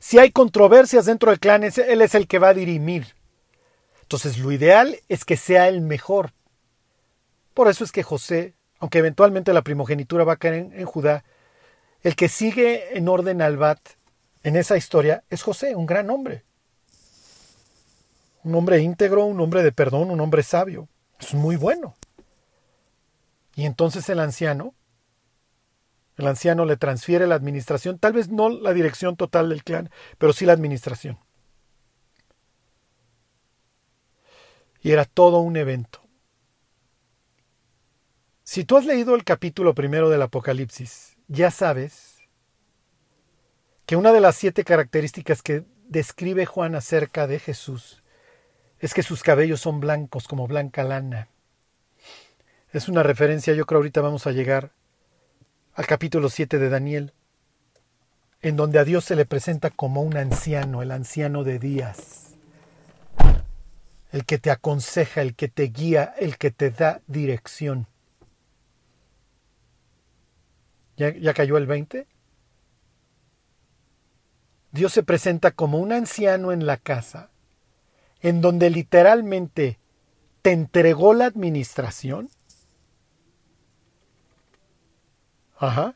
[0.00, 3.14] Si hay controversias dentro del clan, él es el que va a dirimir.
[4.02, 6.32] Entonces lo ideal es que sea el mejor.
[7.52, 11.24] Por eso es que José, aunque eventualmente la primogenitura va a caer en, Judá,
[12.02, 13.80] el que sigue en orden al Bat
[14.42, 16.44] en esa historia es José, un gran hombre.
[18.44, 20.88] Un hombre íntegro, un hombre de perdón, un hombre sabio.
[21.18, 21.96] Es muy bueno.
[23.54, 24.74] Y entonces el anciano,
[26.16, 30.32] el anciano le transfiere la administración, tal vez no la dirección total del clan, pero
[30.32, 31.18] sí la administración.
[34.80, 36.00] y era todo un evento.
[38.42, 42.16] Si tú has leído el capítulo primero del Apocalipsis, ya sabes
[43.86, 48.02] que una de las siete características que describe Juan acerca de Jesús
[48.80, 51.28] es que sus cabellos son blancos como blanca lana.
[52.72, 54.72] Es una referencia, yo creo ahorita vamos a llegar
[55.74, 57.12] al capítulo 7 de Daniel,
[58.42, 62.28] en donde a Dios se le presenta como un anciano, el anciano de días
[64.12, 67.86] el que te aconseja, el que te guía, el que te da dirección.
[70.98, 72.08] ¿Ya, cayó el 20?
[74.72, 77.30] Dios se presenta como un anciano en la casa,
[78.20, 79.78] en donde literalmente
[80.42, 82.28] te entregó la administración.
[85.56, 85.94] Ajá.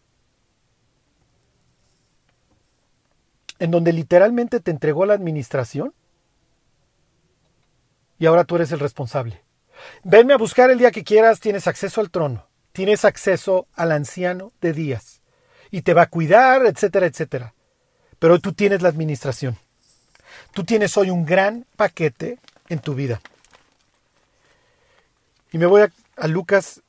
[3.59, 5.95] En donde literalmente te entregó la administración.
[8.21, 9.43] Y ahora tú eres el responsable.
[10.05, 14.53] Venme a buscar el día que quieras, tienes acceso al trono, tienes acceso al anciano
[14.61, 15.21] de días.
[15.71, 17.55] Y te va a cuidar, etcétera, etcétera.
[18.19, 19.57] Pero tú tienes la administración.
[20.53, 23.21] Tú tienes hoy un gran paquete en tu vida.
[25.51, 25.83] Y me voy
[26.17, 26.83] a, Lucas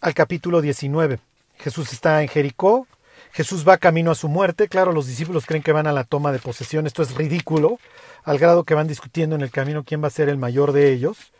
[0.00, 1.18] al capítulo 19.
[1.58, 2.86] Jesús está en Jericó,
[3.32, 4.68] Jesús va camino a su muerte.
[4.68, 6.86] Claro, los discípulos creen que van a la toma de posesión.
[6.86, 7.78] Esto es ridículo,
[8.24, 10.92] al grado que van discutiendo en el camino quién va a ser el mayor de
[10.92, 11.32] ellos.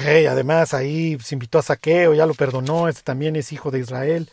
[0.00, 4.30] Además, ahí se invitó a Saqueo, ya lo perdonó, este también es hijo de Israel.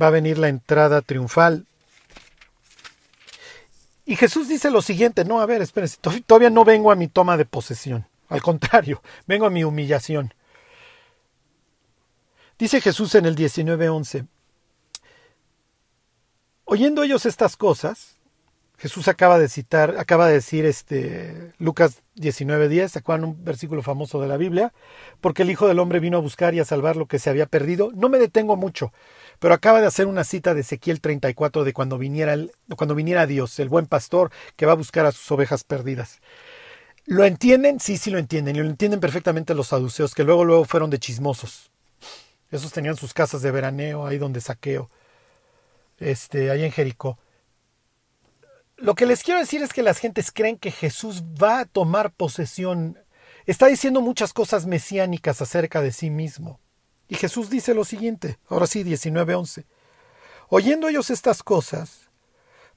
[0.00, 1.66] Va a venir la entrada triunfal.
[4.04, 7.36] Y Jesús dice lo siguiente, no, a ver, espérense, todavía no vengo a mi toma
[7.36, 10.32] de posesión, al contrario, vengo a mi humillación.
[12.58, 14.26] Dice Jesús en el 19:11,
[16.64, 18.17] oyendo ellos estas cosas,
[18.78, 24.20] Jesús acaba de citar, acaba de decir este Lucas 19:10, ¿se acuerdan un versículo famoso
[24.20, 24.72] de la Biblia?
[25.20, 27.46] Porque el Hijo del Hombre vino a buscar y a salvar lo que se había
[27.46, 27.90] perdido.
[27.94, 28.92] No me detengo mucho,
[29.40, 33.26] pero acaba de hacer una cita de Ezequiel 34 de cuando viniera, el, cuando viniera
[33.26, 36.20] Dios, el buen pastor que va a buscar a sus ovejas perdidas.
[37.04, 37.80] ¿Lo entienden?
[37.80, 38.54] Sí, sí lo entienden.
[38.54, 41.72] Y lo entienden perfectamente los saduceos, que luego, luego fueron de chismosos.
[42.52, 44.88] Esos tenían sus casas de veraneo, ahí donde saqueo.
[45.98, 47.18] Este, ahí en Jericó.
[48.78, 52.12] Lo que les quiero decir es que las gentes creen que Jesús va a tomar
[52.12, 52.96] posesión.
[53.44, 56.60] Está diciendo muchas cosas mesiánicas acerca de sí mismo.
[57.08, 59.64] Y Jesús dice lo siguiente, ahora sí, 19:11.
[60.48, 62.08] Oyendo ellos estas cosas,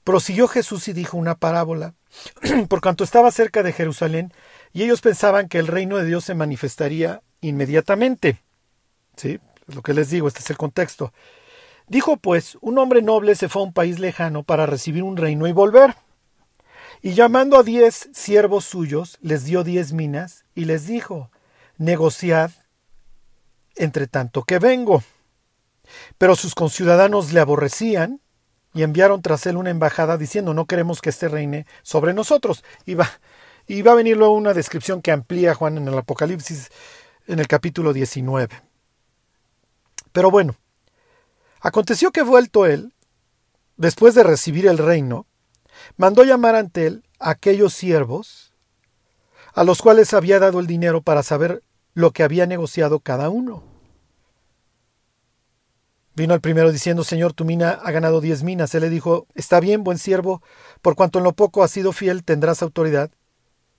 [0.03, 1.93] prosiguió Jesús y dijo una parábola,
[2.67, 4.33] por cuanto estaba cerca de Jerusalén,
[4.73, 8.41] y ellos pensaban que el reino de Dios se manifestaría inmediatamente.
[9.17, 9.39] ¿Sí?
[9.67, 11.13] Es lo que les digo, este es el contexto.
[11.91, 15.45] Dijo pues, un hombre noble se fue a un país lejano para recibir un reino
[15.45, 15.93] y volver.
[17.01, 21.32] Y llamando a diez siervos suyos, les dio diez minas y les dijo,
[21.77, 22.51] negociad
[23.75, 25.04] entre tanto que vengo.
[26.17, 28.21] Pero sus conciudadanos le aborrecían
[28.73, 32.63] y enviaron tras él una embajada diciendo no queremos que éste reine sobre nosotros.
[32.86, 33.10] Y va,
[33.67, 36.69] y va a venir luego una descripción que amplía Juan en el Apocalipsis
[37.27, 38.47] en el capítulo 19.
[40.13, 40.56] Pero bueno,
[41.62, 42.93] aconteció que vuelto él,
[43.78, 45.26] después de recibir el reino,
[45.97, 48.54] mandó llamar ante él a aquellos siervos,
[49.54, 53.63] a los cuales había dado el dinero para saber lo que había negociado cada uno.
[56.13, 58.76] Vino el primero diciendo, Señor, tu mina ha ganado diez minas.
[58.76, 60.41] Él le dijo, Está bien, buen siervo,
[60.82, 63.12] por cuanto en lo poco has sido fiel, tendrás autoridad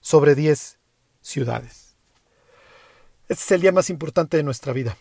[0.01, 0.79] sobre diez
[1.21, 1.95] ciudades.
[3.29, 4.97] Este es el día más importante de nuestra vida.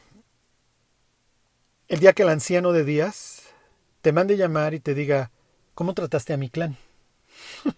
[1.92, 3.42] El día que el anciano de días
[4.00, 5.30] te mande llamar y te diga,
[5.74, 6.78] ¿cómo trataste a mi clan?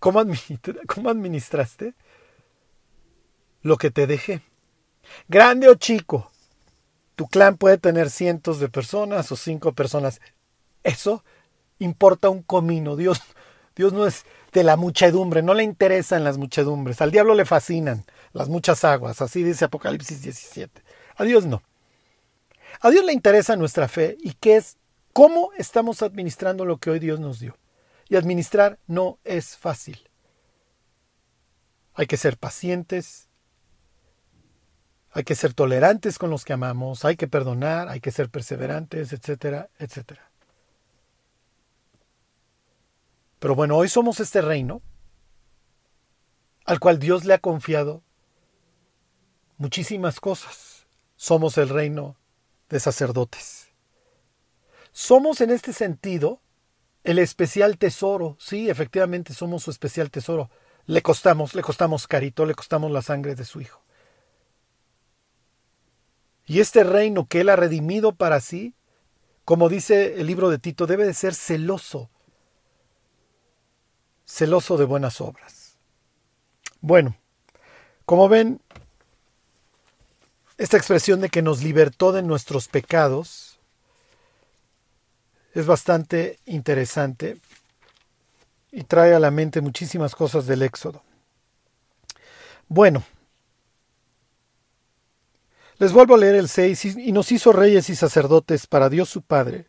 [0.00, 1.94] ¿Cómo, administraste
[3.62, 4.42] lo que te dejé?
[5.28, 6.32] Grande o chico,
[7.14, 10.20] tu clan puede tener cientos de personas o cinco personas.
[10.82, 11.22] Eso
[11.78, 12.96] importa un comino.
[12.96, 13.22] Dios,
[13.76, 17.00] Dios no es de la muchedumbre, no le interesan las muchedumbres.
[17.00, 20.82] Al diablo le fascinan las muchas aguas, así dice Apocalipsis 17.
[21.14, 21.62] A Dios no.
[22.80, 24.78] A Dios le interesa nuestra fe y qué es
[25.12, 27.56] cómo estamos administrando lo que hoy Dios nos dio.
[28.08, 30.10] Y administrar no es fácil.
[31.94, 33.28] Hay que ser pacientes,
[35.12, 39.12] hay que ser tolerantes con los que amamos, hay que perdonar, hay que ser perseverantes,
[39.12, 40.28] etcétera, etcétera.
[43.38, 44.82] Pero bueno, hoy somos este reino
[46.64, 48.02] al cual Dios le ha confiado
[49.58, 50.86] muchísimas cosas.
[51.16, 52.16] Somos el reino
[52.68, 53.68] de sacerdotes.
[54.92, 56.40] Somos en este sentido
[57.02, 58.36] el especial tesoro.
[58.38, 60.50] Sí, efectivamente somos su especial tesoro.
[60.86, 63.82] Le costamos, le costamos carito, le costamos la sangre de su hijo.
[66.46, 68.74] Y este reino que Él ha redimido para sí,
[69.44, 72.10] como dice el libro de Tito, debe de ser celoso,
[74.26, 75.78] celoso de buenas obras.
[76.80, 77.16] Bueno,
[78.04, 78.60] como ven,
[80.56, 83.58] esta expresión de que nos libertó de nuestros pecados
[85.54, 87.38] es bastante interesante
[88.72, 91.02] y trae a la mente muchísimas cosas del Éxodo.
[92.68, 93.04] Bueno,
[95.78, 99.22] les vuelvo a leer el 6, y nos hizo reyes y sacerdotes para Dios su
[99.22, 99.66] Padre,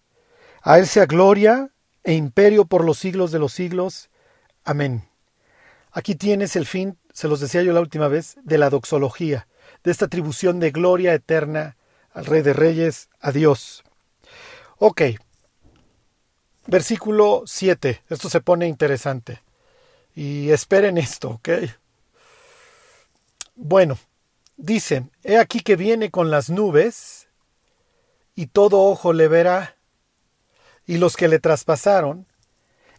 [0.61, 1.69] A Él sea gloria
[2.03, 4.09] e imperio por los siglos de los siglos.
[4.63, 5.03] Amén.
[5.91, 9.47] Aquí tienes el fin, se los decía yo la última vez, de la doxología,
[9.85, 11.77] de esta atribución de gloria eterna
[12.11, 13.83] al Rey de Reyes, a Dios.
[14.79, 15.01] Ok.
[16.65, 18.01] Versículo 7.
[18.09, 19.41] Esto se pone interesante.
[20.15, 21.49] Y esperen esto, ¿ok?
[23.55, 23.97] Bueno,
[24.57, 27.27] dice, he aquí que viene con las nubes,
[28.33, 29.77] y todo ojo le verá,
[30.87, 32.25] y los que le traspasaron,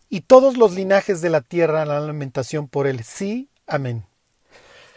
[0.08, 3.02] y todos los linajes de la tierra la lamentación por él.
[3.02, 4.06] Sí, amén.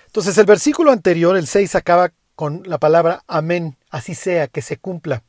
[0.10, 4.78] Entonces el versículo anterior, el 6, acaba con la palabra amén, así sea, que se
[4.78, 5.24] cumpla.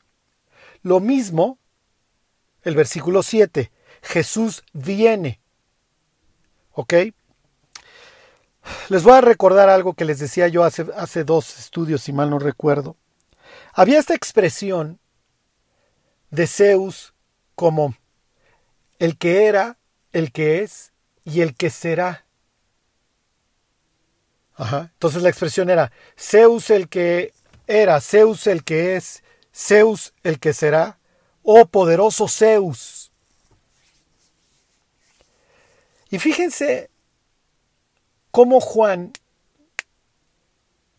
[0.80, 1.58] Lo mismo,
[2.62, 3.70] el versículo 7,
[4.00, 5.38] Jesús viene.
[6.72, 6.94] ¿Ok?
[8.88, 12.30] Les voy a recordar algo que les decía yo hace, hace dos estudios, si mal
[12.30, 12.96] no recuerdo.
[13.74, 14.98] Había esta expresión
[16.30, 17.12] de Zeus
[17.54, 17.94] como
[18.98, 19.76] el que era,
[20.12, 22.24] el que es y el que será.
[24.60, 27.32] Entonces la expresión era Zeus el que
[27.66, 29.22] era, Zeus el que es,
[29.54, 30.98] Zeus el que será,
[31.42, 33.10] oh poderoso Zeus.
[36.10, 36.90] Y fíjense
[38.30, 39.12] cómo Juan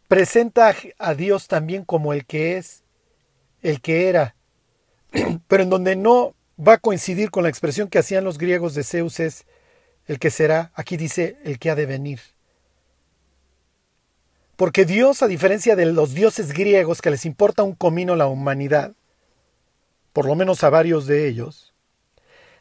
[0.07, 2.83] presenta a Dios también como el que es,
[3.61, 4.35] el que era,
[5.47, 8.83] pero en donde no va a coincidir con la expresión que hacían los griegos de
[8.83, 9.45] Zeus es
[10.07, 12.19] el que será, aquí dice el que ha de venir.
[14.61, 18.93] Porque Dios, a diferencia de los dioses griegos que les importa un comino la humanidad,
[20.13, 21.73] por lo menos a varios de ellos,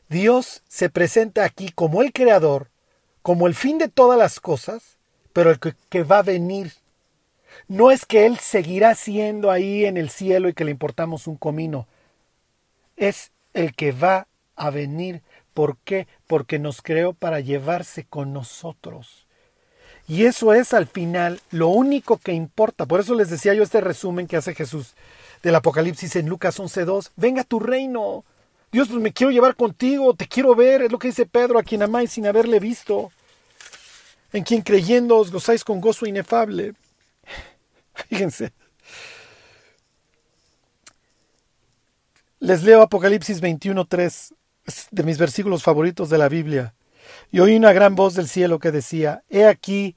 [0.08, 2.70] Dios se presenta aquí como el creador,
[3.20, 4.96] como el fin de todas las cosas,
[5.34, 6.72] pero el que, va a venir.
[7.68, 11.36] No es que Él seguirá siendo ahí en el cielo y que le importamos un
[11.36, 11.86] comino.
[12.96, 14.26] Es el que va
[14.56, 15.20] a venir.
[15.52, 16.08] ¿Por qué?
[16.26, 19.26] Porque nos creó para llevarse con nosotros.
[20.10, 22.84] Y eso es al final lo único que importa.
[22.84, 24.94] Por eso les decía yo este resumen que hace Jesús
[25.40, 27.10] del Apocalipsis en Lucas 11.2.
[27.14, 28.24] Venga tu reino.
[28.72, 31.62] Dios, pues me quiero llevar contigo, te quiero ver, es lo que dice Pedro, a
[31.62, 33.12] quien amáis sin haberle visto,
[34.32, 36.74] en quien creyendo os gozáis con gozo inefable.
[38.08, 38.52] Fíjense.
[42.40, 44.34] Les leo Apocalipsis 21.3,
[44.90, 46.74] de mis versículos favoritos de la Biblia.
[47.30, 49.96] Y oí una gran voz del cielo que decía, He aquí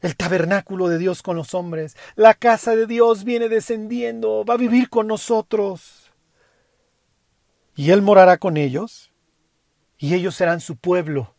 [0.00, 4.58] el tabernáculo de Dios con los hombres, la casa de Dios viene descendiendo, va a
[4.58, 6.12] vivir con nosotros
[7.74, 9.12] y Él morará con ellos,
[9.98, 11.34] y ellos serán su pueblo.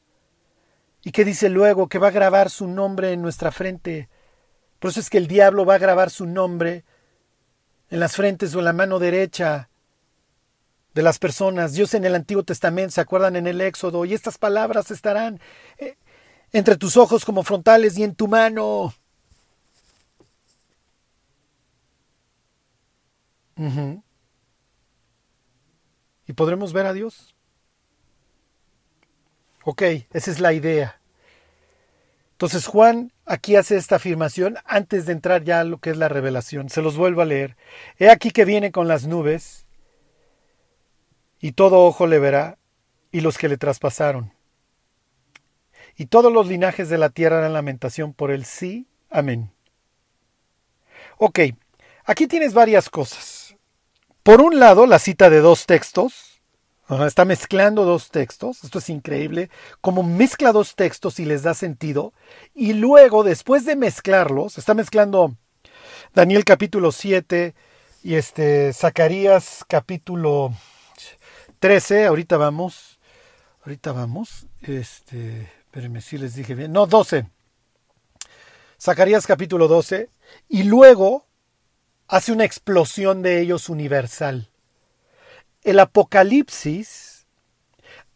[1.04, 1.88] ¿Y qué dice luego?
[1.88, 4.10] Que va a grabar su nombre en nuestra frente.
[4.80, 6.84] Por eso es que el diablo va a grabar su nombre
[7.90, 9.70] en las frentes o en la mano derecha
[10.96, 11.74] de las personas.
[11.74, 14.06] Dios en el Antiguo Testamento, ¿se acuerdan en el Éxodo?
[14.06, 15.40] Y estas palabras estarán
[15.78, 15.98] eh,
[16.52, 18.96] entre tus ojos como frontales y en tu mano.
[26.28, 27.36] y podremos ver a Dios.
[29.64, 29.82] Ok,
[30.12, 31.00] esa es la idea.
[32.34, 36.10] Entonces Juan aquí hace esta afirmación antes de entrar ya a lo que es la
[36.10, 36.70] revelación.
[36.70, 37.56] Se los vuelvo a leer.
[37.98, 39.65] He aquí que viene con las nubes
[41.46, 42.58] y todo ojo le verá
[43.12, 44.34] y los que le traspasaron.
[45.96, 48.88] Y todos los linajes de la tierra harán lamentación por el sí.
[49.12, 49.52] Amén.
[51.20, 51.42] Ok,
[52.04, 53.56] aquí tienes varias cosas.
[54.24, 56.42] Por un lado, la cita de dos textos.
[57.06, 58.64] Está mezclando dos textos.
[58.64, 59.52] Esto es increíble.
[59.82, 62.12] Como mezcla dos textos y les da sentido.
[62.56, 65.38] Y luego, después de mezclarlos, está mezclando
[66.16, 67.54] Daniel capítulo 7
[68.02, 70.52] y este Zacarías capítulo
[71.66, 72.06] 13.
[72.06, 73.00] Ahorita vamos.
[73.64, 74.46] Ahorita vamos.
[74.62, 76.72] Este, espérenme si les dije bien.
[76.72, 77.26] No, 12.
[78.80, 80.08] Zacarías capítulo 12.
[80.48, 81.26] Y luego
[82.08, 84.48] hace una explosión de ellos universal.
[85.64, 87.26] El Apocalipsis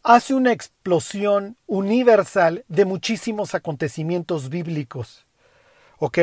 [0.04, 5.26] hace una explosión universal de muchísimos acontecimientos bíblicos.
[5.98, 6.18] ¿Ok?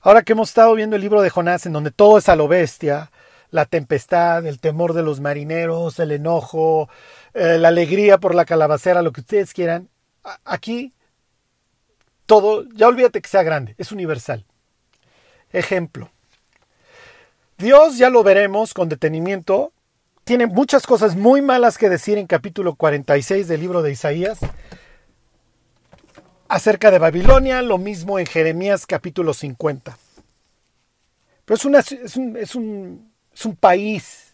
[0.00, 2.48] Ahora que hemos estado viendo el libro de Jonás, en donde todo es a lo
[2.48, 3.10] bestia,
[3.50, 6.88] la tempestad, el temor de los marineros, el enojo,
[7.34, 9.88] eh, la alegría por la calabacera, lo que ustedes quieran,
[10.44, 10.92] aquí
[12.26, 14.44] todo, ya olvídate que sea grande, es universal.
[15.52, 16.10] Ejemplo,
[17.58, 19.72] Dios, ya lo veremos con detenimiento,
[20.24, 24.38] tiene muchas cosas muy malas que decir en capítulo 46 del libro de Isaías
[26.48, 29.96] acerca de Babilonia, lo mismo en Jeremías capítulo 50.
[31.44, 34.30] Pero es, una, es, un, es, un, es un país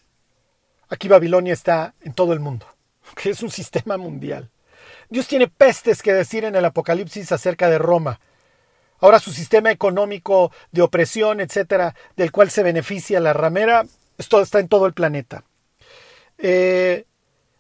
[0.89, 2.67] Aquí Babilonia está en todo el mundo,
[3.25, 4.51] es un sistema mundial.
[5.09, 8.21] Dios tiene pestes que decir en el Apocalipsis acerca de Roma.
[8.99, 13.85] Ahora su sistema económico de opresión, etcétera, del cual se beneficia la ramera,
[14.17, 15.45] esto está en todo el planeta.
[16.39, 17.05] Eh,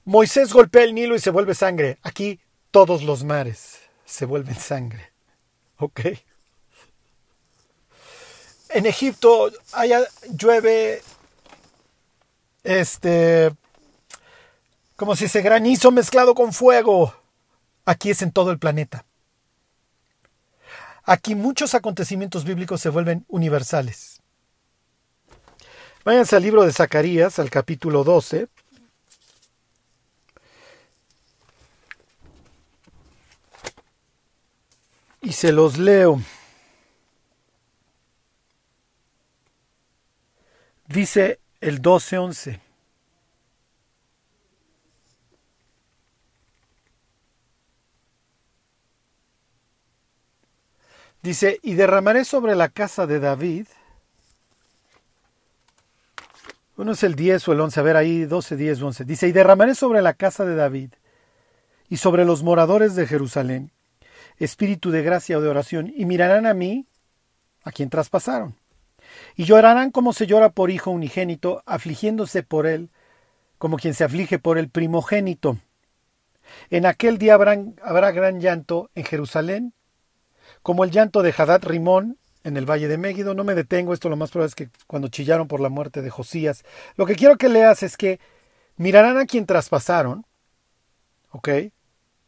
[0.04, 1.98] Moisés golpea el Nilo y se vuelve sangre.
[2.02, 5.12] Aquí todos los mares se vuelven sangre.
[5.78, 6.00] ¿Ok?
[8.70, 10.00] En Egipto allá
[10.36, 11.02] llueve
[12.66, 13.54] este
[14.96, 17.14] como si ese granizo mezclado con fuego.
[17.84, 19.04] Aquí es en todo el planeta.
[21.04, 24.20] Aquí muchos acontecimientos bíblicos se vuelven universales.
[26.04, 28.48] Váyanse al libro de Zacarías, al capítulo 12.
[35.20, 36.20] Y se los leo.
[40.88, 42.60] Dice el 12.11.
[51.22, 53.66] Dice, y derramaré sobre la casa de David.
[56.76, 59.04] Uno es el 10 o el 11, a ver ahí 12, 10, 11.
[59.04, 60.90] Dice, y derramaré sobre la casa de David
[61.88, 63.72] y sobre los moradores de Jerusalén
[64.38, 66.86] espíritu de gracia o de oración, y mirarán a mí,
[67.64, 68.54] a quien traspasaron.
[69.34, 72.90] Y llorarán como se llora por hijo unigénito, afligiéndose por él,
[73.58, 75.58] como quien se aflige por el primogénito.
[76.70, 79.72] En aquel día habrá gran llanto en Jerusalén
[80.62, 83.34] como el llanto de Hadad Rimón en el valle de Megiddo.
[83.34, 86.10] No me detengo, esto lo más probable es que cuando chillaron por la muerte de
[86.10, 86.64] Josías.
[86.96, 88.20] Lo que quiero que leas es que
[88.76, 90.26] mirarán a quien traspasaron,
[91.30, 91.48] ¿ok?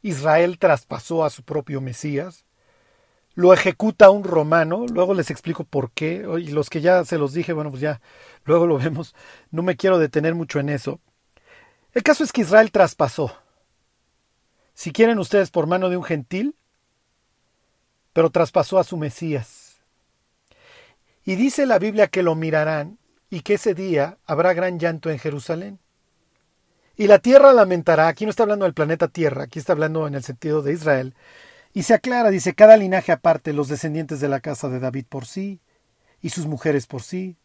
[0.02, 2.44] Israel traspasó a su propio Mesías,
[3.38, 7.32] lo ejecuta un romano, luego les explico por qué, y los que ya se los
[7.32, 8.00] dije, bueno, pues ya,
[8.44, 9.14] luego lo vemos,
[9.52, 10.98] no me quiero detener mucho en eso.
[11.92, 13.32] El caso es que Israel traspasó.
[14.74, 16.56] Si quieren ustedes por mano de un gentil,
[18.12, 19.82] pero traspasó a su Mesías.
[21.24, 22.98] Y dice la Biblia que lo mirarán
[23.30, 25.78] y que ese día habrá gran llanto en Jerusalén.
[26.96, 30.16] Y la tierra lamentará, aquí no está hablando del planeta Tierra, aquí está hablando en
[30.16, 31.14] el sentido de Israel,
[31.78, 35.26] y se aclara, dice, cada linaje aparte, los descendientes de la casa de David por
[35.26, 35.60] sí,
[36.20, 37.36] y sus mujeres por sí,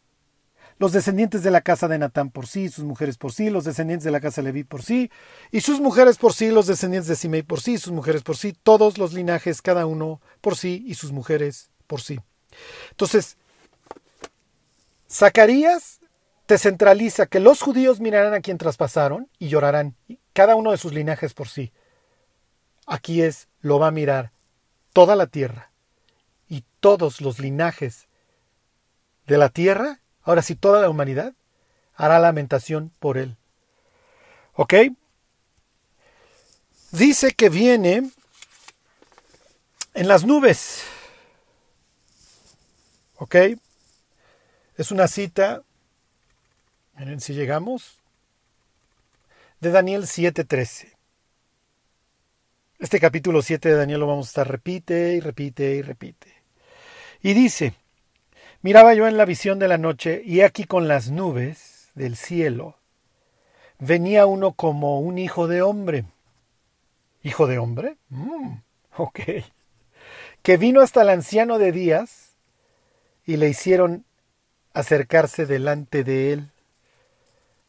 [0.80, 4.02] los descendientes de la casa de Natán por sí, sus mujeres por sí, los descendientes
[4.02, 5.08] de la casa de Leví por sí,
[5.52, 8.56] y sus mujeres por sí, los descendientes de Simei por sí, sus mujeres por sí,
[8.60, 12.18] todos los linajes, cada uno por sí, y sus mujeres por sí.
[12.90, 13.36] Entonces,
[15.08, 16.00] Zacarías
[16.46, 19.94] te centraliza que los judíos mirarán a quien traspasaron y llorarán,
[20.32, 21.72] cada uno de sus linajes por sí.
[22.86, 24.30] Aquí es, lo va a mirar
[24.92, 25.70] toda la tierra
[26.48, 28.06] y todos los linajes
[29.26, 31.34] de la tierra Ahora sí, toda la humanidad
[31.94, 33.36] hará lamentación por él.
[34.54, 34.74] ¿Ok?
[36.92, 38.10] Dice que viene
[39.92, 40.82] en las nubes.
[43.16, 43.36] ¿Ok?
[44.76, 45.62] Es una cita,
[46.96, 47.98] miren si llegamos,
[49.60, 50.93] de Daniel 7:13.
[52.84, 56.34] Este capítulo 7 de Daniel lo vamos a estar repite y repite y repite.
[57.22, 57.72] Y dice,
[58.60, 62.76] Miraba yo en la visión de la noche, y aquí con las nubes del cielo
[63.78, 66.04] venía uno como un hijo de hombre.
[67.22, 67.96] ¿Hijo de hombre?
[68.10, 68.56] Mm,
[68.98, 69.20] ok.
[70.42, 72.34] Que vino hasta el anciano de días
[73.24, 74.04] y le hicieron
[74.74, 76.50] acercarse delante de él.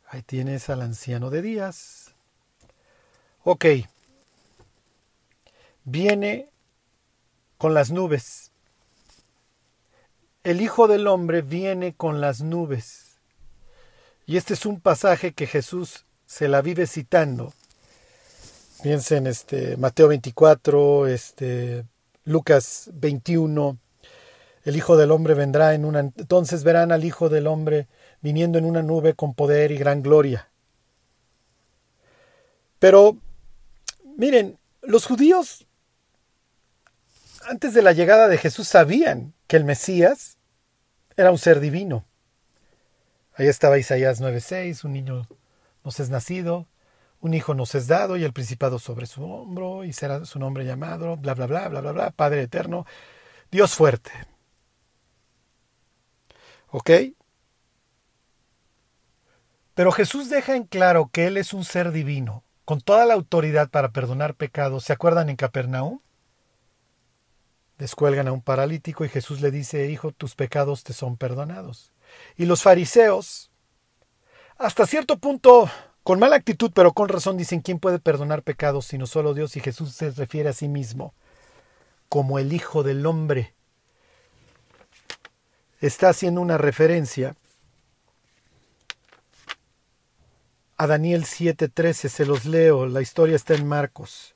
[0.09, 2.13] Ahí tienes al anciano de días.
[3.45, 3.65] Ok.
[5.85, 6.49] Viene
[7.57, 8.51] con las nubes
[10.45, 13.17] el Hijo del Hombre viene con las nubes.
[14.27, 17.51] Y este es un pasaje que Jesús se la vive citando.
[18.83, 21.85] Piensen este Mateo 24, este
[22.25, 23.75] Lucas 21.
[24.65, 27.87] El Hijo del Hombre vendrá en una entonces verán al Hijo del Hombre
[28.21, 30.47] viniendo en una nube con poder y gran gloria.
[32.77, 33.17] Pero
[34.15, 35.65] miren, los judíos
[37.47, 40.37] antes de la llegada de Jesús sabían que el Mesías
[41.15, 42.05] era un ser divino.
[43.35, 45.27] Ahí estaba Isaías 9:6, un niño
[45.83, 46.67] nos es nacido,
[47.19, 50.65] un hijo nos es dado y el principado sobre su hombro y será su nombre
[50.65, 52.85] llamado, bla, bla, bla, bla, bla, bla, Padre eterno,
[53.51, 54.11] Dios fuerte.
[56.69, 56.91] ¿Ok?
[59.73, 63.69] Pero Jesús deja en claro que Él es un ser divino, con toda la autoridad
[63.69, 64.85] para perdonar pecados.
[64.85, 65.99] ¿Se acuerdan en Capernaum?
[67.77, 71.91] Descuelgan a un paralítico y Jesús le dice, Hijo, tus pecados te son perdonados.
[72.37, 73.51] Y los fariseos,
[74.57, 75.69] hasta cierto punto,
[76.03, 79.57] con mala actitud, pero con razón, dicen, ¿quién puede perdonar pecados sino solo Dios?
[79.57, 81.13] Y Jesús se refiere a sí mismo
[82.09, 83.53] como el Hijo del Hombre.
[85.81, 87.35] Está haciendo una referencia
[90.77, 94.33] a Daniel 7:13, se los leo, la historia está en Marcos.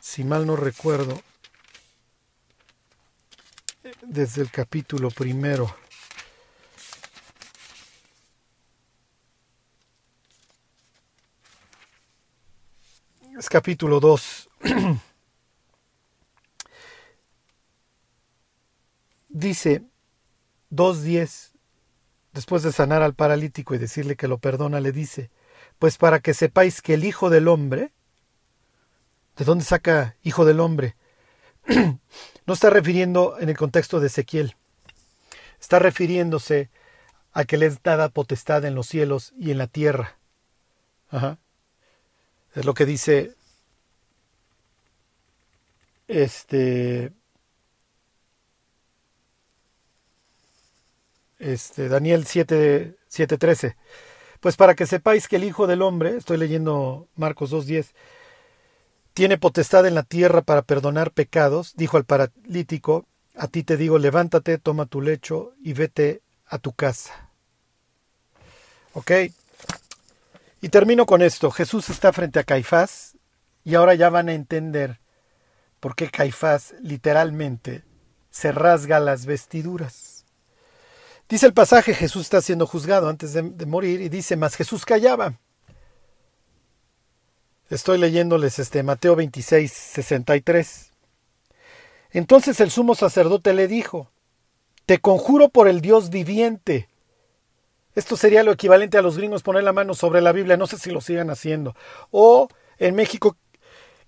[0.00, 1.20] Si mal no recuerdo,
[4.02, 5.74] desde el capítulo primero.
[13.38, 14.48] Es capítulo 2.
[19.28, 19.84] Dice
[20.72, 21.52] 2.10,
[22.32, 25.30] después de sanar al paralítico y decirle que lo perdona, le dice,
[25.78, 27.92] pues para que sepáis que el Hijo del Hombre,
[29.36, 30.96] ¿de dónde saca Hijo del Hombre?
[32.46, 34.56] no está refiriendo en el contexto de Ezequiel,
[35.60, 36.70] está refiriéndose
[37.32, 40.18] a que les dada potestad en los cielos y en la tierra.
[41.10, 41.38] Ajá.
[42.54, 43.34] Es lo que dice
[46.08, 47.12] este
[51.38, 53.76] este Daniel 7 7:13.
[54.40, 57.94] Pues para que sepáis que el Hijo del hombre, estoy leyendo Marcos 2:10,
[59.18, 63.98] tiene potestad en la tierra para perdonar pecados, dijo al paralítico, a ti te digo,
[63.98, 67.28] levántate, toma tu lecho y vete a tu casa.
[68.92, 69.10] ¿Ok?
[70.60, 71.50] Y termino con esto.
[71.50, 73.16] Jesús está frente a Caifás
[73.64, 75.00] y ahora ya van a entender
[75.80, 77.82] por qué Caifás literalmente
[78.30, 80.26] se rasga las vestiduras.
[81.28, 85.40] Dice el pasaje, Jesús está siendo juzgado antes de, morir y dice, mas Jesús callaba.
[87.68, 90.92] Estoy leyéndoles este Mateo 26, 63.
[92.10, 94.10] Entonces el sumo sacerdote le dijo,
[94.86, 96.88] Te conjuro por el Dios viviente
[97.98, 100.78] esto sería lo equivalente a los gringos poner la mano sobre la Biblia, no sé
[100.78, 101.74] si lo sigan haciendo.
[102.12, 102.46] O
[102.78, 103.36] en México,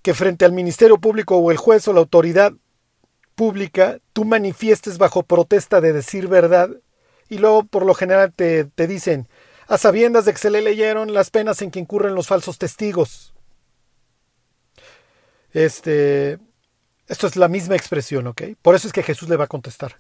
[0.01, 2.53] que frente al Ministerio Público o el juez o la autoridad
[3.35, 6.71] pública, tú manifiestes bajo protesta de decir verdad
[7.29, 9.27] y luego por lo general te, te dicen,
[9.67, 13.30] a sabiendas de que se le leyeron las penas en que incurren los falsos testigos.
[15.53, 16.39] Este,
[17.11, 18.43] esto es la misma expresión, ¿ok?
[18.63, 19.97] Por eso es que Jesús le va a contestar.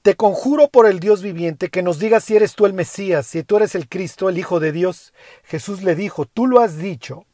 [0.00, 3.42] Te conjuro por el Dios viviente que nos digas si eres tú el Mesías, si
[3.42, 5.12] tú eres el Cristo, el Hijo de Dios.
[5.44, 7.26] Jesús le dijo, tú lo has dicho.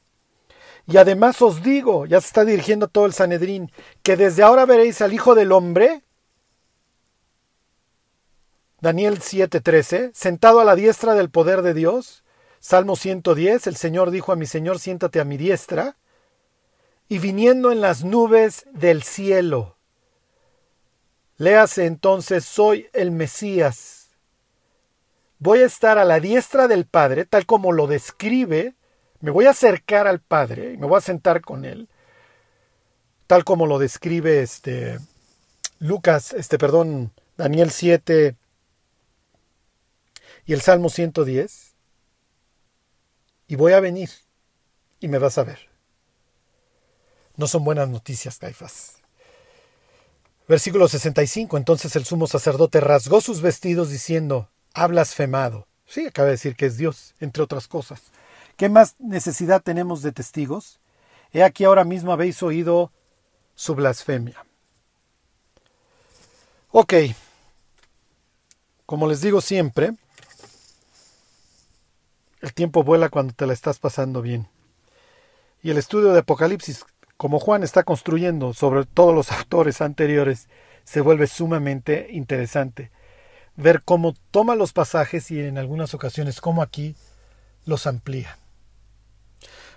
[0.88, 3.70] Y además os digo, ya se está dirigiendo todo el Sanedrín,
[4.02, 6.02] que desde ahora veréis al Hijo del Hombre,
[8.80, 12.24] Daniel 7:13, sentado a la diestra del poder de Dios.
[12.58, 15.96] Salmo 110, el Señor dijo a mi Señor, siéntate a mi diestra
[17.10, 19.76] y viniendo en las nubes del cielo.
[21.38, 24.10] Léase entonces, soy el Mesías.
[25.40, 28.74] Voy a estar a la diestra del Padre, tal como lo describe,
[29.18, 31.88] me voy a acercar al Padre me voy a sentar con él,
[33.26, 34.98] tal como lo describe este
[35.80, 38.36] Lucas, este perdón, Daniel 7
[40.46, 41.74] y el Salmo 110.
[43.48, 44.10] Y voy a venir
[45.00, 45.69] y me vas a ver.
[47.40, 48.96] No son buenas noticias, Caifás.
[50.46, 51.56] Versículo 65.
[51.56, 55.66] Entonces el sumo sacerdote rasgó sus vestidos diciendo, ha blasfemado.
[55.86, 58.02] Sí, acaba de decir que es Dios, entre otras cosas.
[58.58, 60.80] ¿Qué más necesidad tenemos de testigos?
[61.32, 62.92] He aquí ahora mismo habéis oído
[63.54, 64.44] su blasfemia.
[66.72, 66.92] Ok.
[68.84, 69.94] Como les digo siempre,
[72.42, 74.46] el tiempo vuela cuando te la estás pasando bien.
[75.62, 76.84] Y el estudio de Apocalipsis
[77.20, 80.48] como Juan está construyendo sobre todos los autores anteriores,
[80.84, 82.90] se vuelve sumamente interesante
[83.56, 86.96] ver cómo toma los pasajes y en algunas ocasiones como aquí
[87.66, 88.38] los amplía.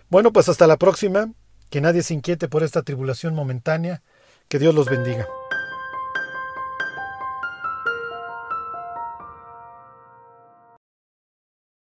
[0.10, 1.34] Bueno, pues hasta la próxima,
[1.70, 4.04] que nadie se inquiete por esta tribulación momentánea,
[4.48, 5.28] que Dios los bendiga.